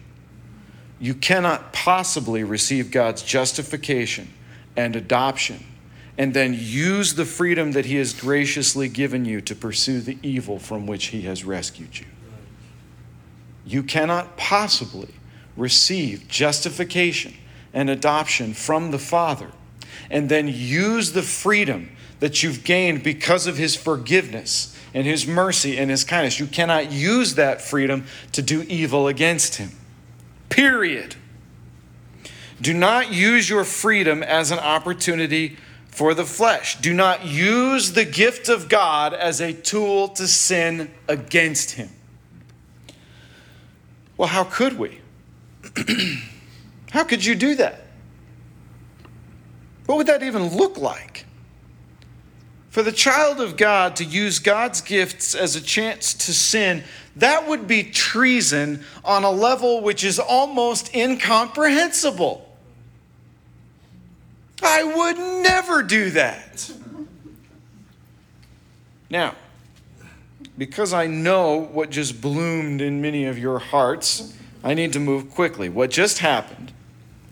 You 0.99 1.15
cannot 1.15 1.73
possibly 1.73 2.45
receive 2.45 2.91
God's 2.91 3.23
justification 3.23 4.33
and 4.77 4.97
adoption, 4.97 5.65
and 6.19 6.33
then 6.35 6.55
use 6.59 7.15
the 7.15 7.25
freedom 7.25 7.73
that 7.73 7.87
He 7.87 7.97
has 7.97 8.13
graciously 8.13 8.89
given 8.89 9.25
you 9.25 9.41
to 9.43 9.55
pursue 9.55 10.01
the 10.01 10.19
evil 10.23 10.59
from 10.59 10.87
which 10.87 11.07
He 11.07 11.23
has 11.23 11.45
rescued 11.45 11.99
you. 11.99 12.07
You 13.67 13.83
cannot 13.83 14.37
possibly 14.37 15.15
receive 15.57 16.29
justification 16.29 17.35
and 17.73 17.91
adoption 17.91 18.55
from 18.55 18.91
the 18.91 18.99
Father 18.99 19.51
and 20.11 20.29
then 20.29 20.49
use 20.49 21.13
the 21.13 21.23
freedom 21.23 21.91
that 22.21 22.43
you've 22.43 22.65
gained 22.65 23.03
because 23.03 23.47
of 23.47 23.57
His 23.57 23.77
forgiveness 23.77 24.77
and 24.95 25.07
His 25.07 25.27
mercy 25.27 25.77
and 25.77 25.91
His 25.91 26.05
kindness. 26.05 26.41
You 26.41 26.47
cannot 26.47 26.91
use 26.91 27.35
that 27.35 27.61
freedom 27.61 28.07
to 28.33 28.43
do 28.43 28.63
evil 28.63 29.09
against 29.09 29.57
Him. 29.57 29.71
Period. 30.49 31.17
Do 32.61 32.73
not 32.73 33.13
use 33.13 33.51
your 33.51 33.65
freedom 33.65 34.23
as 34.23 34.51
an 34.51 34.59
opportunity 34.59 35.57
for 35.89 36.15
the 36.15 36.25
flesh. 36.25 36.77
Do 36.81 36.95
not 36.95 37.27
use 37.27 37.93
the 37.93 38.05
gift 38.05 38.49
of 38.49 38.69
God 38.69 39.13
as 39.13 39.41
a 39.41 39.53
tool 39.53 40.09
to 40.09 40.27
sin 40.27 40.91
against 41.09 41.73
Him. 41.73 41.91
Well, 44.17 44.29
how 44.29 44.45
could 44.45 44.79
we? 44.79 45.01
how 46.91 47.05
could 47.05 47.25
you 47.25 47.35
do 47.35 47.55
that? 47.57 47.83
What 49.87 49.99
would 49.99 50.07
that 50.09 50.23
even 50.23 50.57
look 50.57 50.79
like? 50.79 51.27
For 52.71 52.83
the 52.83 52.93
child 52.93 53.41
of 53.41 53.57
God 53.57 53.97
to 53.97 54.05
use 54.05 54.39
God's 54.39 54.81
gifts 54.81 55.35
as 55.35 55.57
a 55.57 55.63
chance 55.63 56.13
to 56.13 56.33
sin, 56.35 56.85
that 57.17 57.49
would 57.49 57.67
be 57.67 57.83
treason 57.83 58.85
on 59.05 59.25
a 59.25 59.31
level 59.31 59.81
which 59.81 60.05
is 60.05 60.19
almost 60.19 60.95
incomprehensible. 60.95 62.47
I 64.63 64.85
would 64.85 65.17
never 65.43 65.83
do 65.83 66.11
that. 66.11 66.71
Now, 69.09 69.35
because 70.59 70.93
I 70.93 71.07
know 71.07 71.59
what 71.59 71.91
just 71.91 72.21
bloomed 72.21 72.81
in 72.81 73.01
many 73.01 73.27
of 73.27 73.39
your 73.39 73.59
hearts, 73.59 74.35
I 74.67 74.75
need 74.75 74.93
to 74.95 74.99
move 74.99 75.31
quickly. 75.31 75.69
What 75.69 75.93
just 75.93 76.19
happened, 76.19 76.73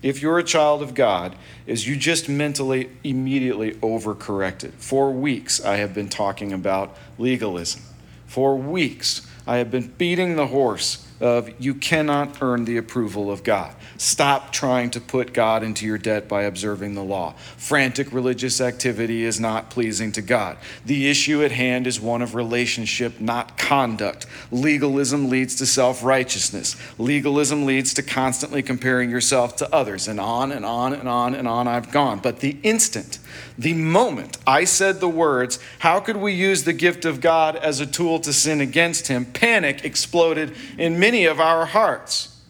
if 0.05 0.23
you're 0.23 0.39
a 0.39 0.45
child 0.45 0.83
of 0.83 0.95
God, 0.95 1.35
is 1.67 1.85
you 1.85 1.97
just 1.97 2.29
mentally 2.29 2.91
immediately 3.03 3.73
overcorrected. 3.73 4.71
For 4.75 5.11
weeks, 5.11 5.61
I 5.61 5.79
have 5.79 5.93
been 5.93 6.09
talking 6.09 6.53
about 6.53 6.97
legalism. 7.19 7.83
For 8.29 8.55
weeks, 8.55 9.29
I 9.49 9.57
have 9.57 9.69
been 9.69 9.89
beating 9.99 10.37
the 10.37 10.47
horse 10.47 11.04
of 11.21 11.51
you 11.61 11.75
cannot 11.75 12.43
earn 12.43 12.65
the 12.65 12.77
approval 12.77 13.31
of 13.31 13.45
God. 13.45 13.75
Stop 13.97 14.53
trying 14.53 14.91
to 14.91 15.01
put 15.01 15.33
God 15.33 15.63
into 15.63 15.87
your 15.87 15.99
debt 15.99 16.29
by 16.29 16.43
observing 16.43 16.95
the 16.95 17.05
law. 17.05 17.35
Frantic 17.57 18.13
religious 18.13 18.61
activity 18.61 19.25
is 19.25 19.39
not 19.39 19.71
pleasing 19.71 20.11
to 20.13 20.23
God. 20.23 20.57
The 20.85 21.09
issue 21.09 21.45
at 21.45 21.53
hand 21.53 21.87
is 21.87 22.01
one 22.01 22.23
of 22.23 22.35
relationship, 22.35 23.21
not 23.21 23.57
conduct. 23.57 24.27
Legalism 24.51 25.29
leads 25.29 25.55
to 25.57 25.67
self 25.67 26.03
righteousness. 26.03 26.77
Legalism 26.99 27.65
leads 27.67 27.95
to 27.95 28.03
constantly 28.03 28.63
comparing 28.63 29.11
yourself 29.11 29.57
to 29.57 29.73
others, 29.75 30.09
and 30.09 30.19
on 30.19 30.51
and 30.51 30.65
on 30.65 30.93
and 30.93 31.09
on 31.09 31.35
and 31.35 31.47
on 31.47 31.69
I've 31.69 31.93
gone. 31.93 32.19
But 32.19 32.41
the 32.41 32.57
instant, 32.63 33.19
the 33.57 33.75
moment 33.75 34.39
I 34.47 34.65
said 34.65 35.01
the 35.01 35.09
words, 35.09 35.61
How 35.79 36.01
could 36.01 36.17
we 36.17 36.33
use 36.33 36.65
the 36.65 36.73
gift 36.73 37.05
of 37.05 37.21
God 37.21 37.57
as 37.57 37.81
a 37.81 37.87
tool 37.87 38.19
to 38.21 38.33
sin 38.33 38.61
against 38.61 39.07
Him? 39.07 39.27
panic 39.45 39.85
exploded 39.85 40.55
in 40.79 40.99
many 41.05 41.27
of 41.27 41.39
our 41.39 41.67
hearts. 41.67 42.41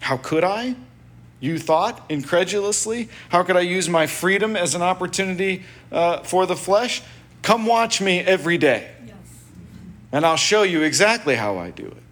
How 0.00 0.16
could 0.16 0.42
I? 0.42 0.74
You 1.38 1.60
thought 1.60 2.04
incredulously? 2.08 3.08
How 3.28 3.44
could 3.44 3.56
I 3.56 3.60
use 3.60 3.88
my 3.88 4.08
freedom 4.08 4.56
as 4.56 4.74
an 4.74 4.82
opportunity 4.82 5.62
uh, 5.92 6.24
for 6.24 6.44
the 6.44 6.56
flesh? 6.56 7.02
Come 7.42 7.66
watch 7.66 8.00
me 8.00 8.18
every 8.18 8.58
day. 8.58 8.90
Yes. 9.06 9.14
And 10.10 10.26
I'll 10.26 10.36
show 10.36 10.64
you 10.64 10.82
exactly 10.82 11.36
how 11.36 11.56
I 11.56 11.70
do 11.70 11.86
it. 11.86 12.02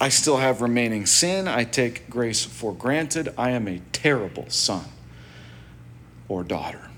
I 0.00 0.08
still 0.08 0.36
have 0.36 0.62
remaining 0.62 1.04
sin. 1.04 1.48
I 1.48 1.64
take 1.64 2.08
grace 2.08 2.44
for 2.44 2.72
granted. 2.72 3.34
I 3.36 3.50
am 3.50 3.66
a 3.66 3.80
terrible 3.90 4.48
son 4.50 4.84
or 6.28 6.44
daughter. 6.44 6.90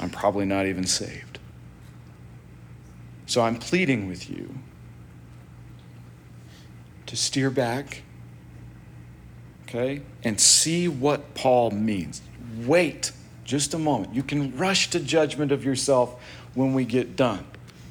I'm 0.00 0.10
probably 0.10 0.46
not 0.46 0.66
even 0.66 0.86
saved. 0.86 1.38
So 3.26 3.42
I'm 3.42 3.56
pleading 3.56 4.08
with 4.08 4.28
you 4.28 4.54
to 7.06 7.16
steer 7.16 7.50
back, 7.50 8.02
okay, 9.64 10.02
and 10.24 10.40
see 10.40 10.88
what 10.88 11.34
Paul 11.34 11.70
means. 11.70 12.22
Wait 12.64 13.12
just 13.44 13.74
a 13.74 13.78
moment. 13.78 14.14
You 14.14 14.22
can 14.22 14.56
rush 14.56 14.90
to 14.90 15.00
judgment 15.00 15.52
of 15.52 15.64
yourself 15.64 16.22
when 16.54 16.72
we 16.72 16.84
get 16.84 17.16
done. 17.16 17.44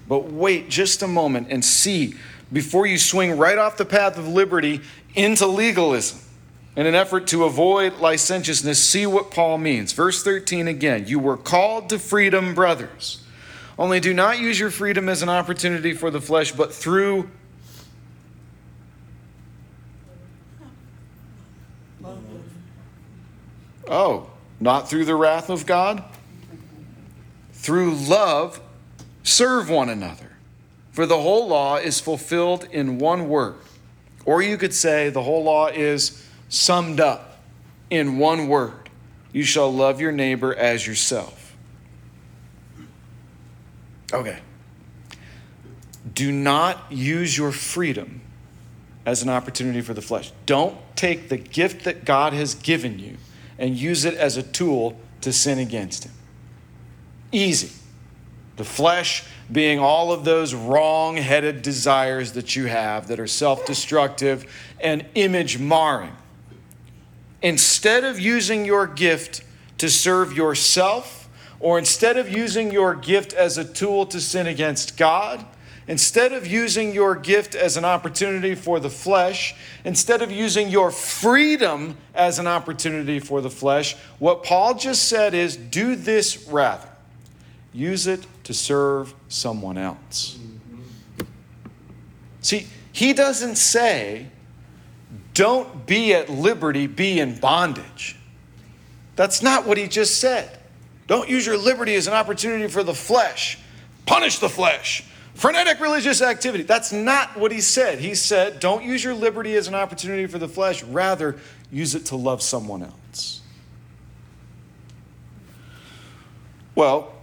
But 0.07 0.31
wait 0.31 0.69
just 0.69 1.03
a 1.03 1.07
moment 1.07 1.47
and 1.49 1.63
see 1.63 2.15
before 2.51 2.87
you 2.87 2.97
swing 2.97 3.37
right 3.37 3.57
off 3.57 3.77
the 3.77 3.85
path 3.85 4.17
of 4.17 4.27
liberty 4.27 4.81
into 5.15 5.45
legalism. 5.45 6.19
In 6.75 6.85
an 6.85 6.95
effort 6.95 7.27
to 7.27 7.43
avoid 7.43 7.99
licentiousness, 7.99 8.81
see 8.81 9.05
what 9.05 9.31
Paul 9.31 9.57
means. 9.57 9.91
Verse 9.91 10.23
13 10.23 10.67
again 10.67 11.07
You 11.07 11.19
were 11.19 11.37
called 11.37 11.89
to 11.89 11.99
freedom, 11.99 12.53
brothers. 12.53 13.23
Only 13.77 13.99
do 13.99 14.13
not 14.13 14.39
use 14.39 14.59
your 14.59 14.69
freedom 14.69 15.07
as 15.09 15.21
an 15.21 15.29
opportunity 15.29 15.93
for 15.93 16.11
the 16.11 16.21
flesh, 16.21 16.51
but 16.51 16.73
through 16.73 17.29
Oh, 23.89 24.29
not 24.59 24.87
through 24.87 25.05
the 25.05 25.15
wrath 25.15 25.49
of 25.49 25.65
God? 25.65 26.03
Through 27.53 27.95
love, 27.95 28.61
serve 29.23 29.69
one 29.69 29.89
another. 29.89 30.29
For 30.91 31.05
the 31.05 31.19
whole 31.19 31.47
law 31.47 31.77
is 31.77 31.99
fulfilled 31.99 32.67
in 32.71 32.99
one 32.99 33.27
word. 33.27 33.55
Or 34.25 34.41
you 34.41 34.57
could 34.57 34.73
say 34.73 35.09
the 35.09 35.23
whole 35.23 35.43
law 35.43 35.67
is 35.67 36.23
summed 36.49 36.99
up 36.99 37.39
in 37.89 38.17
one 38.17 38.47
word 38.47 38.89
You 39.31 39.43
shall 39.43 39.71
love 39.71 40.01
your 40.01 40.11
neighbor 40.11 40.53
as 40.53 40.85
yourself. 40.85 41.55
Okay. 44.11 44.39
Do 46.13 46.31
not 46.31 46.91
use 46.91 47.37
your 47.37 47.51
freedom 47.51 48.21
as 49.05 49.21
an 49.21 49.29
opportunity 49.29 49.81
for 49.81 49.93
the 49.93 50.01
flesh. 50.01 50.31
Don't 50.45 50.77
take 50.95 51.29
the 51.29 51.37
gift 51.37 51.85
that 51.85 52.05
God 52.05 52.33
has 52.33 52.55
given 52.55 52.99
you 52.99 53.17
and 53.57 53.75
use 53.75 54.05
it 54.05 54.15
as 54.15 54.37
a 54.37 54.43
tool 54.43 54.99
to 55.21 55.31
sin 55.31 55.59
against 55.59 56.05
Him. 56.05 56.13
Easy. 57.31 57.71
The 58.57 58.63
flesh 58.63 59.23
being 59.51 59.79
all 59.79 60.11
of 60.11 60.25
those 60.25 60.53
wrong 60.53 61.17
headed 61.17 61.61
desires 61.61 62.33
that 62.33 62.55
you 62.55 62.65
have 62.65 63.07
that 63.07 63.19
are 63.19 63.27
self 63.27 63.65
destructive 63.65 64.45
and 64.79 65.05
image 65.15 65.59
marring. 65.59 66.15
Instead 67.41 68.03
of 68.03 68.19
using 68.19 68.65
your 68.65 68.87
gift 68.87 69.43
to 69.77 69.89
serve 69.89 70.33
yourself, 70.33 71.29
or 71.59 71.77
instead 71.77 72.17
of 72.17 72.29
using 72.29 72.71
your 72.71 72.95
gift 72.95 73.33
as 73.33 73.57
a 73.57 73.65
tool 73.65 74.05
to 74.05 74.19
sin 74.19 74.47
against 74.47 74.97
God, 74.97 75.45
Instead 75.89 76.33
of 76.33 76.45
using 76.45 76.93
your 76.93 77.15
gift 77.15 77.55
as 77.55 77.75
an 77.75 77.83
opportunity 77.83 78.53
for 78.53 78.79
the 78.79 78.91
flesh, 78.91 79.55
instead 79.83 80.21
of 80.21 80.31
using 80.31 80.69
your 80.69 80.91
freedom 80.91 81.97
as 82.13 82.37
an 82.37 82.45
opportunity 82.45 83.19
for 83.19 83.41
the 83.41 83.49
flesh, 83.49 83.95
what 84.19 84.43
Paul 84.43 84.75
just 84.75 85.07
said 85.07 85.33
is 85.33 85.57
do 85.57 85.95
this 85.95 86.47
rather. 86.47 86.87
Use 87.73 88.05
it 88.05 88.23
to 88.43 88.53
serve 88.53 89.15
someone 89.29 89.79
else. 89.79 90.37
See, 92.41 92.67
he 92.91 93.13
doesn't 93.13 93.55
say, 93.55 94.27
don't 95.39 95.85
be 95.85 96.13
at 96.13 96.29
liberty, 96.29 96.85
be 96.85 97.17
in 97.17 97.39
bondage. 97.39 98.17
That's 99.15 99.41
not 99.41 99.65
what 99.65 99.77
he 99.77 99.87
just 99.87 100.19
said. 100.19 100.59
Don't 101.07 101.29
use 101.29 101.45
your 101.45 101.57
liberty 101.57 101.95
as 101.95 102.07
an 102.07 102.13
opportunity 102.13 102.67
for 102.67 102.83
the 102.83 102.93
flesh. 102.93 103.57
Punish 104.05 104.39
the 104.39 104.49
flesh 104.49 105.05
frenetic 105.39 105.79
religious 105.79 106.21
activity. 106.21 106.65
That's 106.65 106.91
not 106.91 107.37
what 107.37 107.53
he 107.53 107.61
said. 107.61 107.99
He 107.99 108.13
said, 108.13 108.59
don't 108.59 108.83
use 108.83 109.01
your 109.01 109.13
liberty 109.13 109.55
as 109.55 109.69
an 109.69 109.73
opportunity 109.73 110.27
for 110.27 110.37
the 110.37 110.49
flesh, 110.49 110.83
rather, 110.83 111.37
use 111.71 111.95
it 111.95 112.07
to 112.07 112.17
love 112.17 112.41
someone 112.41 112.83
else. 112.83 113.39
Well, 116.75 117.13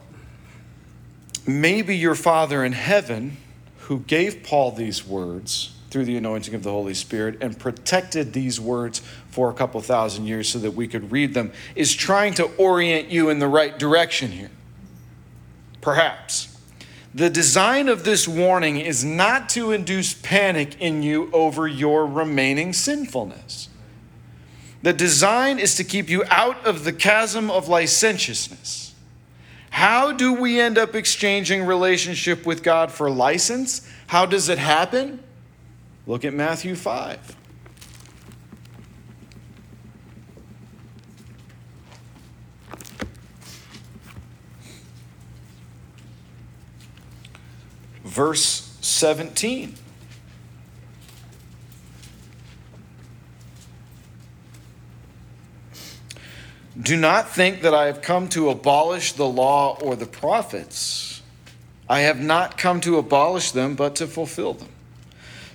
maybe 1.47 1.95
your 1.95 2.15
Father 2.15 2.65
in 2.65 2.73
heaven, 2.73 3.37
who 3.81 4.01
gave 4.01 4.43
Paul 4.43 4.73
these 4.73 5.07
words 5.07 5.76
through 5.91 6.05
the 6.05 6.17
anointing 6.17 6.55
of 6.55 6.63
the 6.63 6.71
Holy 6.71 6.95
Spirit 6.95 7.39
and 7.41 7.59
protected 7.59 8.33
these 8.33 8.61
words 8.61 9.01
for 9.29 9.51
a 9.51 9.55
couple 9.55 9.81
thousand 9.81 10.27
years 10.27 10.49
so 10.49 10.59
that 10.59 10.73
we 10.73 10.89
could 10.89 11.13
read 11.13 11.35
them, 11.35 11.53
is 11.75 11.95
trying 11.95 12.35
to 12.35 12.45
orient 12.57 13.09
you 13.09 13.29
in 13.29 13.39
the 13.39 13.49
right 13.49 13.79
direction 13.79 14.33
here. 14.33 14.51
Perhaps. 15.81 16.57
The 17.15 17.31
design 17.31 17.89
of 17.89 18.05
this 18.05 18.29
warning 18.29 18.77
is 18.77 19.05
not 19.05 19.49
to 19.51 19.73
induce 19.73 20.13
panic 20.13 20.81
in 20.81 21.03
you 21.03 21.31
over 21.33 21.67
your 21.67 22.07
remaining 22.07 22.73
sinfulness. 22.73 23.69
The 24.83 24.93
design 24.93 25.59
is 25.59 25.75
to 25.77 25.85
keep 25.85 26.11
you 26.11 26.25
out 26.31 26.67
of 26.67 26.85
the 26.85 26.93
chasm 26.93 27.51
of 27.51 27.69
licentiousness. 27.69 28.95
How 29.71 30.13
do 30.13 30.33
we 30.33 30.61
end 30.61 30.79
up 30.79 30.95
exchanging 30.95 31.65
relationship 31.65 32.47
with 32.47 32.63
God 32.63 32.93
for 32.93 33.11
license? 33.11 33.89
How 34.09 34.27
does 34.27 34.49
it 34.49 34.59
happen? 34.59 35.23
Look 36.07 36.25
at 36.25 36.33
Matthew 36.33 36.75
5. 36.75 37.37
verse 48.17 48.79
17. 48.81 49.75
Do 56.81 56.97
not 56.97 57.29
think 57.29 57.61
that 57.61 57.75
I 57.75 57.87
have 57.87 58.01
come 58.01 58.29
to 58.31 58.49
abolish 58.49 59.13
the 59.13 59.27
law 59.27 59.79
or 59.83 59.97
the 59.97 60.07
prophets. 60.07 61.21
I 61.91 62.01
have 62.01 62.19
not 62.19 62.57
come 62.57 62.81
to 62.83 62.97
abolish 62.97 63.51
them, 63.51 63.75
but 63.75 63.97
to 63.97 64.07
fulfill 64.07 64.55
them. 64.55 64.69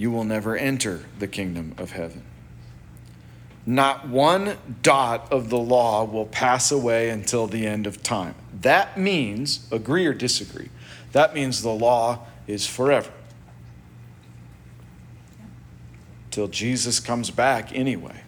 you 0.00 0.10
will 0.10 0.24
never 0.24 0.56
enter 0.56 1.04
the 1.18 1.28
kingdom 1.28 1.74
of 1.76 1.90
heaven. 1.90 2.22
Not 3.66 4.08
one 4.08 4.56
dot 4.80 5.30
of 5.30 5.50
the 5.50 5.58
law 5.58 6.04
will 6.04 6.24
pass 6.24 6.72
away 6.72 7.10
until 7.10 7.46
the 7.46 7.66
end 7.66 7.86
of 7.86 8.02
time. 8.02 8.34
That 8.62 8.98
means, 8.98 9.68
agree 9.70 10.06
or 10.06 10.14
disagree, 10.14 10.70
that 11.12 11.34
means 11.34 11.60
the 11.60 11.74
law 11.74 12.20
is 12.46 12.66
forever. 12.66 13.10
Till 16.30 16.48
Jesus 16.48 16.98
comes 16.98 17.30
back 17.30 17.70
anyway. 17.76 18.22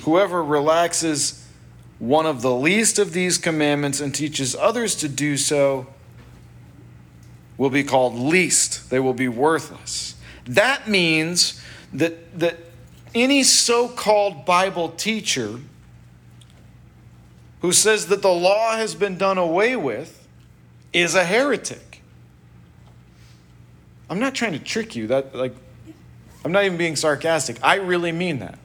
Whoever 0.00 0.42
relaxes 0.42 1.46
one 2.00 2.26
of 2.26 2.42
the 2.42 2.56
least 2.56 2.98
of 2.98 3.12
these 3.12 3.38
commandments 3.38 4.00
and 4.00 4.12
teaches 4.12 4.56
others 4.56 4.96
to 4.96 5.08
do 5.08 5.36
so 5.36 5.86
will 7.60 7.68
be 7.68 7.84
called 7.84 8.14
least. 8.14 8.88
They 8.88 8.98
will 8.98 9.12
be 9.12 9.28
worthless. 9.28 10.14
That 10.46 10.88
means 10.88 11.62
that, 11.92 12.40
that 12.40 12.56
any 13.14 13.42
so 13.42 13.86
called 13.86 14.46
Bible 14.46 14.88
teacher 14.88 15.60
who 17.60 17.72
says 17.72 18.06
that 18.06 18.22
the 18.22 18.32
law 18.32 18.76
has 18.76 18.94
been 18.94 19.18
done 19.18 19.36
away 19.36 19.76
with 19.76 20.26
is 20.94 21.14
a 21.14 21.22
heretic. 21.22 22.00
I'm 24.08 24.20
not 24.20 24.34
trying 24.34 24.52
to 24.52 24.58
trick 24.58 24.96
you. 24.96 25.08
That 25.08 25.34
like 25.34 25.54
I'm 26.42 26.52
not 26.52 26.64
even 26.64 26.78
being 26.78 26.96
sarcastic. 26.96 27.58
I 27.62 27.74
really 27.74 28.10
mean 28.10 28.38
that. 28.38 28.58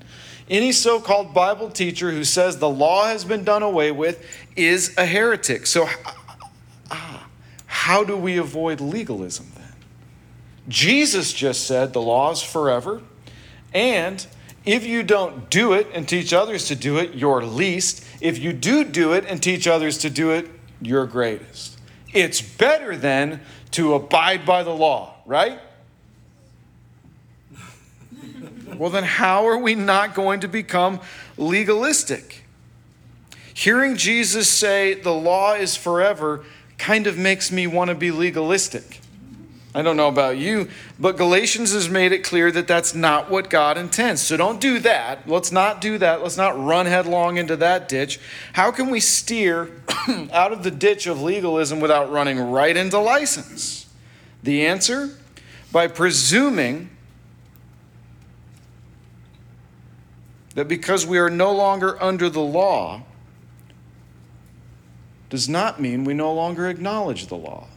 Any 0.49 0.71
so-called 0.71 1.33
Bible 1.33 1.69
teacher 1.69 2.11
who 2.11 2.23
says 2.23 2.59
the 2.59 2.69
law 2.69 3.07
has 3.07 3.25
been 3.25 3.43
done 3.43 3.61
away 3.61 3.91
with 3.91 4.25
is 4.55 4.95
a 4.97 5.05
heretic. 5.05 5.65
So 5.65 5.85
how 7.85 8.03
do 8.03 8.17
we 8.17 8.35
avoid 8.35 8.81
legalism 8.81 9.45
then? 9.53 9.75
Jesus 10.67 11.31
just 11.31 11.67
said 11.67 11.93
the 11.93 12.01
law 12.01 12.31
is 12.31 12.41
forever 12.41 13.03
and 13.75 14.25
if 14.65 14.87
you 14.87 15.03
don't 15.03 15.51
do 15.51 15.73
it 15.73 15.85
and 15.93 16.09
teach 16.09 16.33
others 16.33 16.69
to 16.69 16.75
do 16.75 16.97
it, 16.97 17.13
you're 17.13 17.45
least. 17.45 18.03
If 18.21 18.39
you 18.39 18.53
do 18.53 18.83
do 18.83 19.13
it 19.13 19.25
and 19.27 19.43
teach 19.43 19.67
others 19.67 19.99
to 19.99 20.09
do 20.09 20.31
it, 20.31 20.49
you're 20.81 21.05
greatest. 21.05 21.79
It's 22.11 22.41
better 22.41 22.97
then 22.97 23.41
to 23.71 23.93
abide 23.93 24.47
by 24.47 24.63
the 24.63 24.73
law, 24.73 25.13
right? 25.27 25.59
well, 28.77 28.89
then 28.89 29.03
how 29.03 29.45
are 29.47 29.59
we 29.59 29.75
not 29.75 30.15
going 30.15 30.39
to 30.39 30.47
become 30.47 31.01
legalistic? 31.37 32.45
Hearing 33.53 33.95
Jesus 33.95 34.49
say 34.49 34.95
the 34.95 35.13
law 35.13 35.53
is 35.53 35.75
forever 35.75 36.43
kind 36.77 37.07
of 37.07 37.17
makes 37.17 37.51
me 37.51 37.67
want 37.67 37.89
to 37.89 37.95
be 37.95 38.11
legalistic. 38.11 39.01
I 39.75 39.81
don't 39.81 39.97
know 39.97 40.07
about 40.07 40.37
you, 40.37 40.69
but 40.97 41.17
Galatians 41.17 41.73
has 41.73 41.89
made 41.89 42.13
it 42.13 42.23
clear 42.23 42.49
that 42.49 42.65
that's 42.65 42.95
not 42.95 43.29
what 43.29 43.49
God 43.49 43.77
intends. 43.77 44.21
So 44.21 44.37
don't 44.37 44.61
do 44.61 44.79
that. 44.79 45.27
Let's 45.27 45.51
not 45.51 45.81
do 45.81 45.97
that. 45.97 46.23
Let's 46.23 46.37
not 46.37 46.57
run 46.57 46.85
headlong 46.85 47.35
into 47.35 47.57
that 47.57 47.89
ditch. 47.89 48.17
How 48.53 48.71
can 48.71 48.89
we 48.89 49.01
steer 49.01 49.69
out 50.31 50.53
of 50.53 50.63
the 50.63 50.71
ditch 50.71 51.07
of 51.07 51.21
legalism 51.21 51.81
without 51.81 52.09
running 52.09 52.39
right 52.39 52.75
into 52.75 52.99
license? 52.99 53.85
The 54.43 54.65
answer? 54.65 55.09
By 55.73 55.87
presuming 55.87 56.89
that 60.53 60.69
because 60.69 61.05
we 61.05 61.17
are 61.17 61.29
no 61.29 61.51
longer 61.51 62.01
under 62.01 62.29
the 62.29 62.39
law, 62.39 63.03
does 65.29 65.49
not 65.49 65.81
mean 65.81 66.03
we 66.03 66.13
no 66.13 66.33
longer 66.33 66.67
acknowledge 66.67 67.27
the 67.27 67.35
law. 67.35 67.67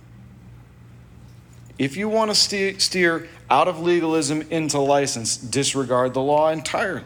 If 1.78 1.96
you 1.96 2.08
want 2.08 2.34
to 2.34 2.80
steer 2.80 3.28
out 3.48 3.68
of 3.68 3.80
legalism 3.80 4.42
into 4.50 4.78
license, 4.78 5.36
disregard 5.36 6.12
the 6.12 6.20
law 6.20 6.50
entirely. 6.50 7.04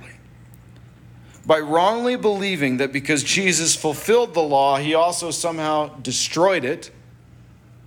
By 1.45 1.59
wrongly 1.59 2.17
believing 2.17 2.79
that 2.79 2.93
because 2.93 3.23
Jesus 3.23 3.77
fulfilled 3.77 4.33
the 4.33 4.43
law, 4.43 4.79
he 4.79 4.95
also 4.95 5.31
somehow 5.31 5.89
destroyed 6.01 6.65
it, 6.65 6.91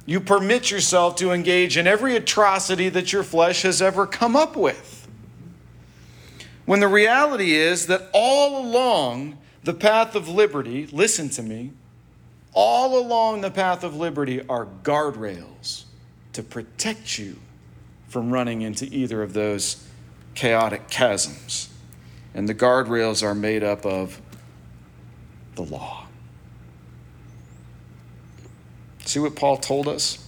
you 0.05 0.19
permit 0.19 0.69
yourself 0.69 1.15
to 1.15 1.31
engage 1.31 1.77
in 1.77 1.87
every 1.87 2.15
atrocity 2.15 2.89
that 2.89 3.11
your 3.11 3.23
flesh 3.23 3.63
has 3.63 3.81
ever 3.81 4.05
come 4.05 4.35
up 4.35 4.55
with. 4.55 5.07
When 6.65 6.79
the 6.79 6.87
reality 6.87 7.53
is 7.53 7.87
that 7.87 8.09
all 8.13 8.63
along 8.63 9.37
the 9.63 9.73
path 9.73 10.15
of 10.15 10.27
liberty, 10.27 10.87
listen 10.87 11.29
to 11.29 11.41
me, 11.41 11.71
all 12.55 12.97
along 12.97 13.41
the 13.41 13.51
path 13.51 13.83
of 13.83 13.95
liberty 13.95 14.41
are 14.47 14.65
guardrails 14.83 15.83
to 16.33 16.41
protect 16.41 17.19
you 17.19 17.37
from 18.07 18.31
running 18.31 18.61
into 18.61 18.85
either 18.85 19.21
of 19.21 19.33
those 19.33 19.85
chaotic 20.33 20.87
chasms. 20.87 21.69
And 22.33 22.49
the 22.49 22.55
guardrails 22.55 23.21
are 23.21 23.35
made 23.35 23.63
up 23.63 23.85
of 23.85 24.21
the 25.55 25.63
law. 25.63 26.07
See 29.05 29.19
what 29.19 29.35
Paul 29.35 29.57
told 29.57 29.87
us? 29.87 30.24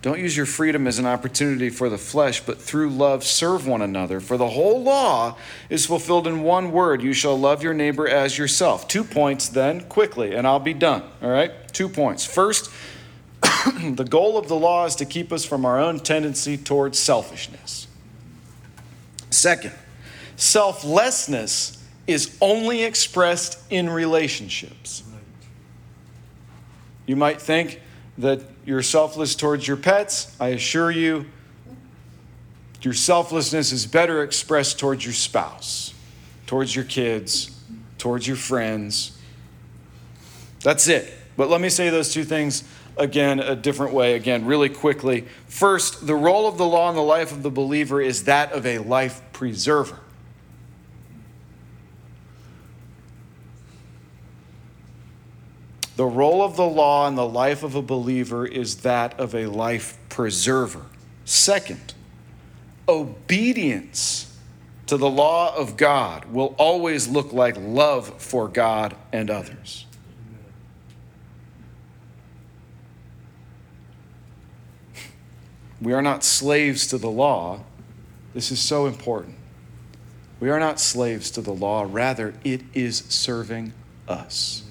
Don't 0.00 0.20
use 0.20 0.36
your 0.36 0.46
freedom 0.46 0.86
as 0.86 1.00
an 1.00 1.06
opportunity 1.06 1.70
for 1.70 1.88
the 1.88 1.98
flesh, 1.98 2.40
but 2.40 2.60
through 2.60 2.90
love 2.90 3.24
serve 3.24 3.66
one 3.66 3.82
another. 3.82 4.20
For 4.20 4.36
the 4.36 4.50
whole 4.50 4.80
law 4.80 5.36
is 5.68 5.86
fulfilled 5.86 6.28
in 6.28 6.42
one 6.42 6.70
word 6.70 7.02
you 7.02 7.12
shall 7.12 7.38
love 7.38 7.64
your 7.64 7.74
neighbor 7.74 8.06
as 8.06 8.38
yourself. 8.38 8.86
Two 8.86 9.02
points 9.02 9.48
then, 9.48 9.80
quickly, 9.88 10.34
and 10.34 10.46
I'll 10.46 10.60
be 10.60 10.74
done. 10.74 11.02
All 11.20 11.30
right? 11.30 11.52
Two 11.72 11.88
points. 11.88 12.24
First, 12.24 12.70
the 13.42 14.06
goal 14.08 14.38
of 14.38 14.46
the 14.46 14.54
law 14.54 14.86
is 14.86 14.94
to 14.96 15.04
keep 15.04 15.32
us 15.32 15.44
from 15.44 15.64
our 15.64 15.80
own 15.80 15.98
tendency 15.98 16.56
towards 16.56 16.96
selfishness. 16.96 17.88
Second, 19.30 19.74
selflessness 20.36 21.84
is 22.06 22.36
only 22.40 22.84
expressed 22.84 23.58
in 23.68 23.90
relationships. 23.90 25.02
You 27.04 27.16
might 27.16 27.40
think 27.40 27.80
that 28.18 28.40
you're 28.66 28.82
selfless 28.82 29.34
towards 29.34 29.66
your 29.66 29.76
pets. 29.76 30.36
I 30.40 30.48
assure 30.48 30.90
you, 30.90 31.26
your 32.82 32.94
selflessness 32.94 33.72
is 33.72 33.86
better 33.86 34.22
expressed 34.22 34.78
towards 34.78 35.04
your 35.04 35.14
spouse, 35.14 35.94
towards 36.46 36.74
your 36.76 36.84
kids, 36.84 37.50
towards 37.96 38.26
your 38.26 38.36
friends. 38.36 39.18
That's 40.62 40.88
it. 40.88 41.12
But 41.36 41.48
let 41.48 41.60
me 41.60 41.68
say 41.68 41.90
those 41.90 42.12
two 42.12 42.24
things 42.24 42.64
again 42.96 43.38
a 43.38 43.54
different 43.54 43.94
way, 43.94 44.14
again, 44.14 44.44
really 44.44 44.68
quickly. 44.68 45.26
First, 45.46 46.06
the 46.06 46.16
role 46.16 46.48
of 46.48 46.58
the 46.58 46.66
law 46.66 46.90
in 46.90 46.96
the 46.96 47.02
life 47.02 47.30
of 47.30 47.42
the 47.42 47.50
believer 47.50 48.00
is 48.00 48.24
that 48.24 48.52
of 48.52 48.66
a 48.66 48.78
life 48.78 49.22
preserver. 49.32 50.00
The 55.98 56.06
role 56.06 56.44
of 56.44 56.54
the 56.54 56.64
law 56.64 57.08
in 57.08 57.16
the 57.16 57.26
life 57.26 57.64
of 57.64 57.74
a 57.74 57.82
believer 57.82 58.46
is 58.46 58.82
that 58.82 59.18
of 59.18 59.34
a 59.34 59.46
life 59.46 59.98
preserver. 60.08 60.86
Second, 61.24 61.92
obedience 62.88 64.38
to 64.86 64.96
the 64.96 65.10
law 65.10 65.52
of 65.56 65.76
God 65.76 66.26
will 66.26 66.54
always 66.56 67.08
look 67.08 67.32
like 67.32 67.56
love 67.58 68.22
for 68.22 68.46
God 68.46 68.94
and 69.12 69.28
others. 69.28 69.86
We 75.82 75.92
are 75.94 76.02
not 76.02 76.22
slaves 76.22 76.86
to 76.86 76.98
the 76.98 77.10
law. 77.10 77.64
This 78.34 78.52
is 78.52 78.60
so 78.60 78.86
important. 78.86 79.34
We 80.38 80.48
are 80.48 80.60
not 80.60 80.78
slaves 80.78 81.32
to 81.32 81.40
the 81.40 81.52
law, 81.52 81.84
rather, 81.90 82.34
it 82.44 82.60
is 82.72 82.98
serving 83.08 83.72
us. 84.06 84.62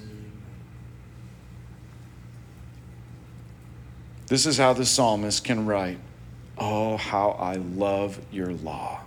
This 4.27 4.45
is 4.45 4.57
how 4.57 4.73
the 4.73 4.85
psalmist 4.85 5.43
can 5.43 5.65
write 5.65 5.99
Oh, 6.57 6.97
how 6.97 7.31
I 7.31 7.55
love 7.55 8.19
your 8.31 8.51
law. 8.51 9.01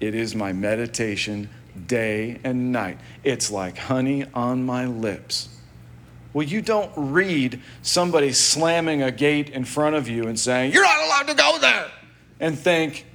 It 0.00 0.14
is 0.14 0.34
my 0.34 0.52
meditation 0.52 1.48
day 1.86 2.40
and 2.42 2.72
night. 2.72 2.98
It's 3.22 3.50
like 3.50 3.78
honey 3.78 4.24
on 4.34 4.64
my 4.64 4.86
lips. 4.86 5.48
Well, 6.32 6.46
you 6.46 6.60
don't 6.60 6.92
read 6.96 7.62
somebody 7.80 8.32
slamming 8.32 9.02
a 9.02 9.10
gate 9.10 9.50
in 9.50 9.64
front 9.64 9.96
of 9.96 10.08
you 10.08 10.26
and 10.26 10.38
saying, 10.38 10.72
You're 10.72 10.84
not 10.84 11.06
allowed 11.06 11.28
to 11.28 11.34
go 11.34 11.58
there, 11.58 11.90
and 12.40 12.58
think, 12.58 13.06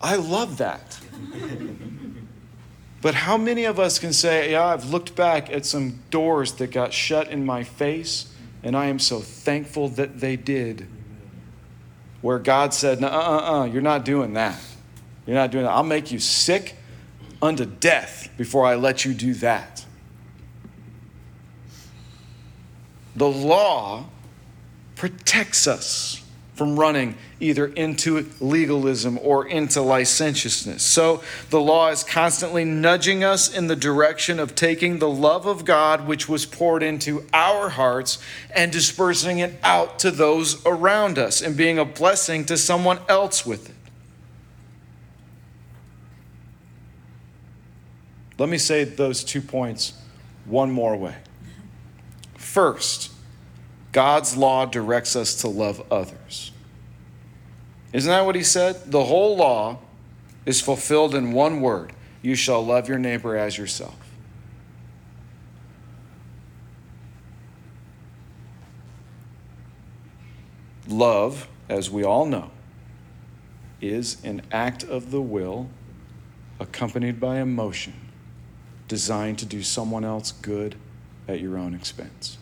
I 0.00 0.16
love 0.16 0.58
that. 0.58 1.00
but 3.02 3.14
how 3.14 3.36
many 3.36 3.64
of 3.64 3.80
us 3.80 3.98
can 3.98 4.12
say, 4.12 4.52
Yeah, 4.52 4.66
I've 4.66 4.90
looked 4.90 5.16
back 5.16 5.50
at 5.50 5.66
some 5.66 6.00
doors 6.10 6.52
that 6.54 6.70
got 6.70 6.92
shut 6.92 7.28
in 7.28 7.44
my 7.44 7.64
face, 7.64 8.32
and 8.64 8.76
I 8.76 8.86
am 8.86 8.98
so 8.98 9.20
thankful 9.20 9.88
that 9.90 10.18
they 10.18 10.34
did? 10.34 10.88
Where 12.20 12.40
God 12.40 12.74
said, 12.74 13.04
Uh 13.04 13.06
uh 13.06 13.60
uh, 13.60 13.64
you're 13.66 13.82
not 13.82 14.04
doing 14.04 14.32
that. 14.34 14.60
You're 15.26 15.36
not 15.36 15.52
doing 15.52 15.64
that. 15.64 15.70
I'll 15.70 15.84
make 15.84 16.10
you 16.10 16.18
sick 16.18 16.74
unto 17.40 17.64
death 17.64 18.30
before 18.36 18.66
I 18.66 18.74
let 18.74 19.04
you 19.04 19.14
do 19.14 19.34
that. 19.34 19.84
the 23.16 23.28
law 23.28 24.06
protects 24.96 25.66
us 25.66 26.23
from 26.54 26.78
running 26.78 27.16
either 27.40 27.66
into 27.66 28.30
legalism 28.40 29.18
or 29.22 29.46
into 29.46 29.82
licentiousness. 29.82 30.82
So 30.82 31.22
the 31.50 31.60
law 31.60 31.88
is 31.88 32.04
constantly 32.04 32.64
nudging 32.64 33.24
us 33.24 33.52
in 33.52 33.66
the 33.66 33.76
direction 33.76 34.38
of 34.38 34.54
taking 34.54 34.98
the 34.98 35.08
love 35.08 35.46
of 35.46 35.64
God, 35.64 36.06
which 36.06 36.28
was 36.28 36.46
poured 36.46 36.82
into 36.82 37.24
our 37.32 37.70
hearts, 37.70 38.18
and 38.54 38.70
dispersing 38.70 39.40
it 39.40 39.58
out 39.62 39.98
to 40.00 40.10
those 40.10 40.64
around 40.64 41.18
us 41.18 41.42
and 41.42 41.56
being 41.56 41.78
a 41.78 41.84
blessing 41.84 42.44
to 42.46 42.56
someone 42.56 43.00
else 43.08 43.44
with 43.44 43.68
it. 43.68 43.74
Let 48.38 48.48
me 48.48 48.58
say 48.58 48.84
those 48.84 49.22
two 49.22 49.40
points 49.40 49.92
one 50.44 50.70
more 50.70 50.96
way. 50.96 51.16
First, 52.36 53.10
God's 53.94 54.36
law 54.36 54.66
directs 54.66 55.14
us 55.14 55.36
to 55.36 55.48
love 55.48 55.80
others. 55.88 56.50
Isn't 57.92 58.10
that 58.10 58.26
what 58.26 58.34
he 58.34 58.42
said? 58.42 58.90
The 58.90 59.04
whole 59.04 59.36
law 59.36 59.78
is 60.44 60.60
fulfilled 60.60 61.14
in 61.14 61.30
one 61.30 61.60
word 61.60 61.92
you 62.20 62.34
shall 62.34 62.64
love 62.66 62.88
your 62.88 62.98
neighbor 62.98 63.36
as 63.36 63.56
yourself. 63.56 63.94
Love, 70.88 71.46
as 71.68 71.88
we 71.88 72.02
all 72.02 72.26
know, 72.26 72.50
is 73.80 74.22
an 74.24 74.42
act 74.50 74.82
of 74.82 75.12
the 75.12 75.22
will 75.22 75.68
accompanied 76.58 77.20
by 77.20 77.38
emotion 77.38 77.94
designed 78.88 79.38
to 79.38 79.46
do 79.46 79.62
someone 79.62 80.04
else 80.04 80.32
good 80.32 80.74
at 81.28 81.38
your 81.38 81.56
own 81.56 81.74
expense. 81.74 82.38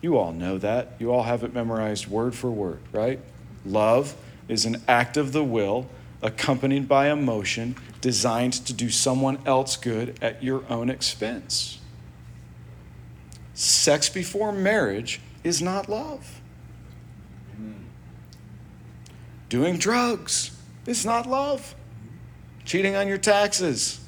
You 0.00 0.16
all 0.16 0.32
know 0.32 0.58
that. 0.58 0.92
You 0.98 1.12
all 1.12 1.24
have 1.24 1.42
it 1.42 1.52
memorized 1.52 2.06
word 2.06 2.34
for 2.34 2.50
word, 2.50 2.80
right? 2.92 3.20
Love 3.64 4.14
is 4.48 4.64
an 4.64 4.82
act 4.86 5.16
of 5.16 5.32
the 5.32 5.44
will 5.44 5.88
accompanied 6.22 6.88
by 6.88 7.10
emotion 7.10 7.76
designed 8.00 8.52
to 8.52 8.72
do 8.72 8.90
someone 8.90 9.38
else 9.46 9.76
good 9.76 10.18
at 10.22 10.42
your 10.42 10.64
own 10.68 10.90
expense. 10.90 11.78
Sex 13.54 14.08
before 14.08 14.52
marriage 14.52 15.20
is 15.42 15.60
not 15.60 15.88
love. 15.88 16.40
Doing 19.48 19.78
drugs 19.78 20.56
is 20.86 21.04
not 21.04 21.26
love. 21.26 21.74
Cheating 22.64 22.94
on 22.94 23.08
your 23.08 23.18
taxes, 23.18 24.00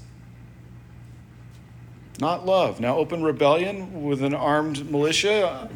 not 2.20 2.44
love. 2.46 2.80
Now, 2.80 2.96
open 2.96 3.22
rebellion 3.22 4.04
with 4.04 4.22
an 4.22 4.34
armed 4.34 4.90
militia, 4.90 5.68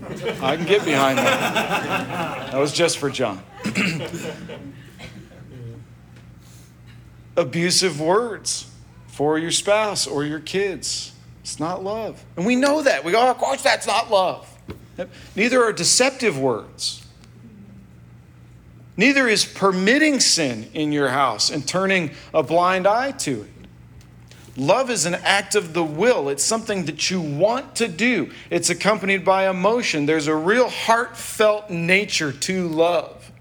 I 0.43 0.57
can 0.57 0.67
get 0.67 0.85
behind 0.85 1.19
that. 1.19 2.53
That 2.53 2.59
was 2.59 2.73
just 2.73 2.99
for 2.99 3.11
John. 3.11 3.43
Abusive 7.37 8.01
words 8.01 8.71
for 9.09 9.39
your 9.39 9.51
spouse 9.51 10.07
or 10.07 10.25
your 10.25 10.41
kids. 10.41 11.13
It's 11.41 11.61
not 11.61 11.85
love. 11.85 12.25
And 12.37 12.47
we 12.47 12.57
know 12.57 12.83
that. 12.83 13.05
We 13.05 13.13
go, 13.13 13.21
oh, 13.21 13.31
of 13.31 13.39
course, 13.39 13.63
that's 13.63 13.87
not 13.87 14.11
love. 14.11 14.51
Neither 15.37 15.63
are 15.63 15.73
deceptive 15.73 16.39
words. 16.39 17.05
Neither 18.97 19.29
is 19.29 19.45
permitting 19.45 20.21
sin 20.21 20.71
in 20.73 20.93
your 20.93 21.09
house 21.09 21.51
and 21.51 21.67
turning 21.67 22.13
a 22.33 22.43
blind 22.43 22.87
eye 22.87 23.11
to 23.13 23.43
it. 23.43 23.51
Love 24.57 24.89
is 24.89 25.05
an 25.05 25.15
act 25.15 25.55
of 25.55 25.73
the 25.75 25.83
will. 25.83 26.29
It's 26.29 26.45
something 26.45 26.85
that 26.85 27.11
you 27.11 27.21
want 27.21 27.75
to 27.77 27.89
do. 27.89 28.31
It's 28.51 28.71
accompanied 28.71 29.25
by 29.25 29.49
emotion. 29.49 30.07
There's 30.07 30.29
a 30.29 30.35
real 30.35 30.69
heartfelt 30.69 31.71
nature 31.71 32.31
to 32.31 32.69
love. 32.69 33.33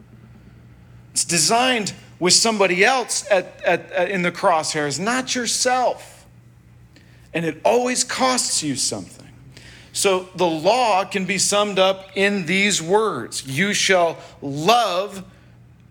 It's 1.12 1.26
designed 1.26 1.94
with 2.20 2.34
somebody 2.34 2.84
else 2.84 3.26
at, 3.30 3.62
at, 3.64 3.92
at, 3.92 4.10
in 4.10 4.24
the 4.24 4.32
crosshairs, 4.32 5.00
not 5.00 5.36
yourself. 5.36 6.26
And 7.34 7.46
it 7.46 7.62
always 7.64 8.04
costs 8.04 8.64
you 8.64 8.76
something. 8.76 9.28
So 9.92 10.30
the 10.36 10.48
law 10.48 11.06
can 11.06 11.26
be 11.26 11.38
summed 11.38 11.78
up 11.78 12.10
in 12.16 12.48
these 12.48 12.82
words 12.82 13.46
You 13.48 13.74
shall 13.74 14.18
love 14.42 15.24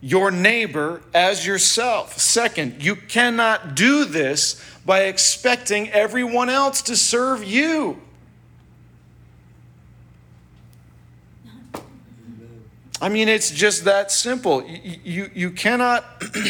your 0.02 0.32
neighbor 0.32 1.00
as 1.14 1.46
yourself. 1.46 2.18
Second, 2.18 2.82
you 2.82 2.96
cannot 2.96 3.76
do 3.76 4.04
this 4.04 4.60
by 4.84 5.04
expecting 5.04 5.88
everyone 5.90 6.50
else 6.50 6.82
to 6.82 6.96
serve 6.96 7.44
you. 7.44 8.00
I 13.00 13.08
mean, 13.08 13.28
it's 13.28 13.50
just 13.50 13.84
that 13.84 14.10
simple. 14.10 14.64
You, 14.64 14.98
you, 15.04 15.30
you 15.34 15.50
cannot 15.52 16.04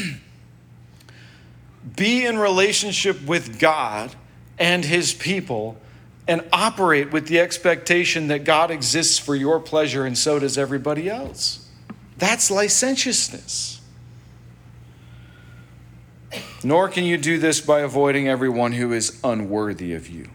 be 1.97 2.25
in 2.25 2.39
relationship 2.39 3.23
with 3.25 3.59
God 3.59 4.15
and 4.59 4.85
His 4.85 5.13
people 5.13 5.77
and 6.27 6.43
operate 6.53 7.13
with 7.13 7.27
the 7.27 7.41
expectation 7.41 8.29
that 8.29 8.45
God 8.45 8.71
exists 8.71 9.19
for 9.19 9.35
your 9.35 9.61
pleasure 9.61 10.07
and 10.07 10.17
so 10.17 10.39
does 10.39 10.57
everybody 10.57 11.11
else. 11.11 11.62
That's 12.23 12.53
licentiousness. 12.53 13.81
Nor 16.63 16.89
can 16.89 17.03
you 17.03 17.19
do 17.19 17.37
this 17.37 17.61
by 17.61 17.81
avoiding 17.81 18.29
everyone 18.29 18.71
who 18.71 18.93
is 18.93 19.19
unworthy 19.25 19.93
of 19.93 20.09
you. 20.09 20.31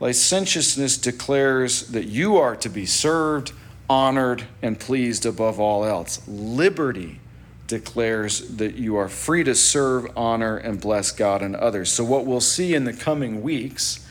Licentiousness 0.00 0.96
declares 0.96 1.88
that 1.88 2.06
you 2.06 2.38
are 2.38 2.56
to 2.56 2.70
be 2.70 2.86
served, 2.86 3.52
honored, 3.90 4.46
and 4.62 4.80
pleased 4.80 5.26
above 5.26 5.60
all 5.60 5.84
else. 5.84 6.26
Liberty 6.26 7.20
declares 7.66 8.56
that 8.56 8.76
you 8.76 8.96
are 8.96 9.10
free 9.10 9.44
to 9.44 9.54
serve, 9.54 10.10
honor, 10.16 10.56
and 10.56 10.80
bless 10.80 11.12
God 11.12 11.42
and 11.42 11.54
others. 11.54 11.92
So, 11.92 12.04
what 12.04 12.24
we'll 12.24 12.40
see 12.40 12.72
in 12.74 12.84
the 12.84 12.94
coming 12.94 13.42
weeks 13.42 14.07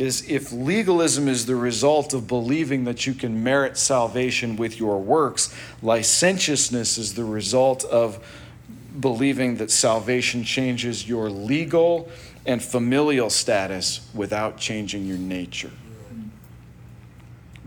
is 0.00 0.26
if 0.30 0.50
legalism 0.50 1.28
is 1.28 1.44
the 1.44 1.54
result 1.54 2.14
of 2.14 2.26
believing 2.26 2.84
that 2.84 3.06
you 3.06 3.12
can 3.12 3.44
merit 3.44 3.76
salvation 3.76 4.56
with 4.56 4.80
your 4.80 4.98
works, 4.98 5.54
licentiousness 5.82 6.96
is 6.96 7.12
the 7.12 7.24
result 7.24 7.84
of 7.84 8.18
believing 8.98 9.56
that 9.56 9.70
salvation 9.70 10.42
changes 10.42 11.06
your 11.06 11.28
legal 11.28 12.08
and 12.46 12.62
familial 12.62 13.28
status 13.28 14.08
without 14.14 14.56
changing 14.56 15.04
your 15.04 15.18
nature. 15.18 15.70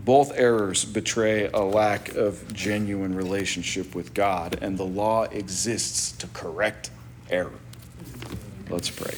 Both 0.00 0.32
errors 0.34 0.84
betray 0.84 1.46
a 1.46 1.60
lack 1.60 2.16
of 2.16 2.52
genuine 2.52 3.14
relationship 3.14 3.94
with 3.94 4.12
God, 4.12 4.58
and 4.60 4.76
the 4.76 4.84
law 4.84 5.22
exists 5.22 6.10
to 6.18 6.26
correct 6.28 6.90
error. 7.30 7.52
Let's 8.68 8.90
pray. 8.90 9.14